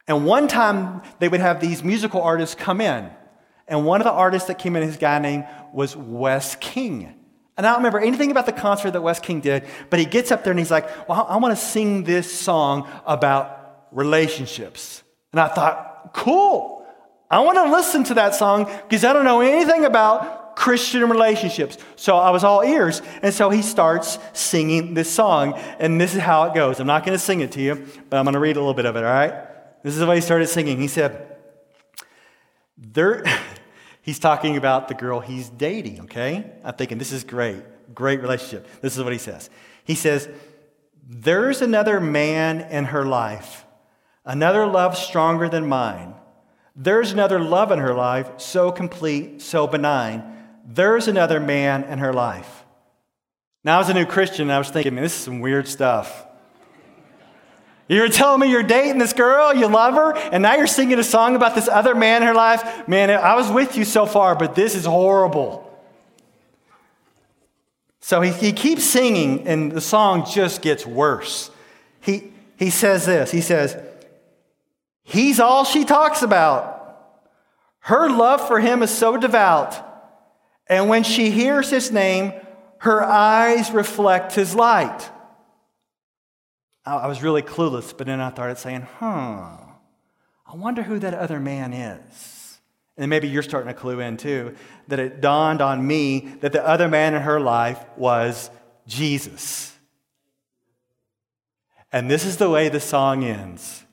And 0.07 0.25
one 0.25 0.47
time 0.47 1.01
they 1.19 1.27
would 1.27 1.39
have 1.39 1.59
these 1.59 1.83
musical 1.83 2.21
artists 2.21 2.55
come 2.55 2.81
in. 2.81 3.09
And 3.67 3.85
one 3.85 4.01
of 4.01 4.05
the 4.05 4.11
artists 4.11 4.47
that 4.49 4.59
came 4.59 4.75
in, 4.75 4.83
his 4.83 4.97
guy 4.97 5.17
name 5.19 5.45
was 5.73 5.95
Wes 5.95 6.55
King. 6.57 7.15
And 7.57 7.65
I 7.65 7.71
don't 7.71 7.79
remember 7.79 7.99
anything 7.99 8.31
about 8.31 8.45
the 8.45 8.51
concert 8.51 8.91
that 8.91 9.01
Wes 9.01 9.19
King 9.19 9.39
did, 9.39 9.65
but 9.89 9.97
he 9.97 10.05
gets 10.05 10.31
up 10.31 10.43
there 10.43 10.51
and 10.51 10.59
he's 10.59 10.69
like, 10.69 11.07
Well, 11.07 11.25
I 11.27 11.37
want 11.37 11.57
to 11.57 11.63
sing 11.63 12.03
this 12.03 12.31
song 12.31 12.87
about 13.05 13.87
relationships. 13.91 15.03
And 15.31 15.39
I 15.39 15.47
thought, 15.47 16.11
Cool. 16.13 16.85
I 17.31 17.39
want 17.39 17.57
to 17.57 17.71
listen 17.71 18.03
to 18.05 18.13
that 18.15 18.35
song 18.35 18.65
because 18.87 19.03
I 19.03 19.13
don't 19.13 19.23
know 19.23 19.41
anything 19.41 19.85
about 19.85 20.44
Christian 20.55 21.07
relationships. 21.09 21.77
So 21.95 22.17
I 22.17 22.29
was 22.29 22.43
all 22.43 22.61
ears. 22.61 23.01
And 23.21 23.33
so 23.33 23.49
he 23.49 23.61
starts 23.61 24.17
singing 24.33 24.93
this 24.93 25.13
song. 25.13 25.53
And 25.79 25.99
this 25.99 26.15
is 26.15 26.21
how 26.21 26.45
it 26.45 26.55
goes. 26.55 26.79
I'm 26.79 26.87
not 26.87 27.05
going 27.05 27.17
to 27.17 27.23
sing 27.23 27.41
it 27.41 27.51
to 27.53 27.61
you, 27.61 27.85
but 28.09 28.17
I'm 28.17 28.25
going 28.25 28.33
to 28.33 28.39
read 28.39 28.55
a 28.55 28.59
little 28.59 28.73
bit 28.73 28.85
of 28.85 28.95
it, 28.95 29.03
all 29.03 29.11
right? 29.11 29.33
This 29.83 29.95
is 29.97 30.03
what 30.03 30.15
he 30.15 30.21
started 30.21 30.47
singing. 30.47 30.79
He 30.79 30.87
said, 30.87 31.37
There. 32.77 33.23
He's 34.01 34.19
talking 34.19 34.55
about 34.55 34.87
the 34.87 34.93
girl 34.93 35.19
he's 35.19 35.49
dating, 35.49 36.01
okay? 36.01 36.51
I'm 36.63 36.75
thinking, 36.75 36.99
this 36.99 37.11
is 37.11 37.23
great. 37.23 37.63
Great 37.95 38.21
relationship. 38.21 38.67
This 38.79 38.95
is 38.95 39.03
what 39.03 39.11
he 39.11 39.17
says. 39.17 39.49
He 39.83 39.95
says, 39.95 40.29
There's 41.09 41.63
another 41.63 41.99
man 41.99 42.61
in 42.61 42.85
her 42.85 43.03
life, 43.03 43.65
another 44.23 44.67
love 44.67 44.95
stronger 44.95 45.49
than 45.49 45.67
mine. 45.67 46.13
There's 46.75 47.13
another 47.13 47.39
love 47.39 47.71
in 47.71 47.79
her 47.79 47.95
life, 47.95 48.39
so 48.39 48.71
complete, 48.71 49.41
so 49.41 49.65
benign. 49.65 50.34
There's 50.65 51.07
another 51.07 51.39
man 51.39 51.83
in 51.83 51.99
her 51.99 52.11
life. 52.11 52.63
Now, 53.63 53.79
as 53.79 53.89
a 53.89 53.93
new 53.93 54.05
Christian, 54.05 54.49
I 54.49 54.57
was 54.57 54.69
thinking, 54.69 54.95
this 54.95 55.15
is 55.15 55.23
some 55.23 55.39
weird 55.39 55.67
stuff. 55.67 56.25
You're 57.87 58.09
telling 58.09 58.41
me 58.41 58.49
you're 58.49 58.63
dating 58.63 58.97
this 58.97 59.13
girl, 59.13 59.53
you 59.53 59.67
love 59.67 59.93
her, 59.93 60.17
and 60.17 60.41
now 60.41 60.55
you're 60.55 60.65
singing 60.65 60.97
a 60.97 61.03
song 61.03 61.35
about 61.35 61.53
this 61.53 61.67
other 61.67 61.93
man 61.93 62.23
in 62.23 62.27
her 62.27 62.33
life? 62.33 62.87
Man, 62.87 63.11
I 63.11 63.35
was 63.35 63.51
with 63.51 63.77
you 63.77 63.85
so 63.85 64.07
far, 64.07 64.35
but 64.35 64.55
this 64.55 64.75
is 64.75 64.85
horrible. 64.85 65.61
So 67.99 68.21
he, 68.21 68.31
he 68.31 68.53
keeps 68.53 68.83
singing, 68.83 69.47
and 69.47 69.71
the 69.71 69.81
song 69.81 70.25
just 70.25 70.63
gets 70.63 70.85
worse. 70.85 71.51
He, 72.01 72.31
he 72.57 72.69
says 72.69 73.05
this 73.05 73.31
He 73.31 73.41
says, 73.41 73.77
He's 75.03 75.39
all 75.39 75.63
she 75.63 75.85
talks 75.85 76.23
about. 76.23 76.73
Her 77.79 78.09
love 78.09 78.47
for 78.47 78.59
him 78.59 78.81
is 78.81 78.89
so 78.89 79.15
devout. 79.15 79.94
And 80.67 80.89
when 80.89 81.03
she 81.03 81.29
hears 81.29 81.69
his 81.69 81.91
name, 81.91 82.33
her 82.79 83.03
eyes 83.03 83.71
reflect 83.71 84.33
his 84.33 84.55
light. 84.55 85.09
I 86.85 87.07
was 87.07 87.23
really 87.23 87.41
clueless, 87.41 87.97
but 87.97 88.05
then 88.05 88.19
I 88.19 88.31
started 88.31 88.57
saying, 88.57 88.87
huh, 88.99 89.57
I 90.47 90.55
wonder 90.55 90.83
who 90.83 90.99
that 90.99 91.15
other 91.15 91.39
man 91.39 91.73
is. 91.73 92.59
And 92.97 93.09
maybe 93.09 93.27
you're 93.27 93.43
starting 93.43 93.73
to 93.73 93.79
clue 93.79 93.99
in 93.99 94.17
too, 94.17 94.55
that 94.87 94.99
it 94.99 95.19
dawned 95.19 95.61
on 95.61 95.85
me 95.85 96.35
that 96.41 96.53
the 96.53 96.65
other 96.65 96.87
man 96.87 97.15
in 97.15 97.23
her 97.23 97.39
life 97.39 97.83
was 97.97 98.49
Jesus. 98.87 99.75
And 101.91 102.09
this 102.09 102.25
is 102.25 102.37
the 102.37 102.49
way 102.49 102.69
the 102.69 102.79
song 102.79 103.23
ends. 103.23 103.83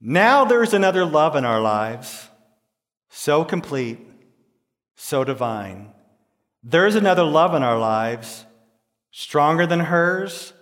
Now 0.00 0.44
there's 0.44 0.72
another 0.72 1.04
love 1.04 1.36
in 1.36 1.44
our 1.44 1.60
lives, 1.60 2.28
so 3.08 3.44
complete, 3.44 3.98
so 5.02 5.24
divine. 5.24 5.92
There's 6.62 6.94
another 6.94 7.24
love 7.24 7.54
in 7.54 7.62
our 7.62 7.78
lives, 7.78 8.46
stronger 9.10 9.66
than 9.66 9.80
hers 9.80 10.52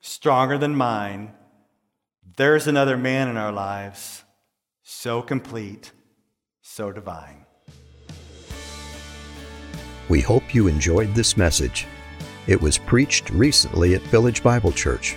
stronger 0.00 0.56
than 0.58 0.74
mine, 0.74 1.32
there's 2.36 2.66
another 2.66 2.96
man 2.96 3.28
in 3.28 3.36
our 3.36 3.52
lives, 3.52 4.24
so 4.82 5.20
complete, 5.20 5.92
so 6.62 6.90
divine. 6.90 7.44
We 10.08 10.20
hope 10.20 10.54
you 10.54 10.66
enjoyed 10.66 11.14
this 11.14 11.36
message. 11.36 11.86
It 12.46 12.60
was 12.60 12.78
preached 12.78 13.30
recently 13.30 13.94
at 13.94 14.02
Village 14.02 14.42
Bible 14.42 14.72
Church. 14.72 15.16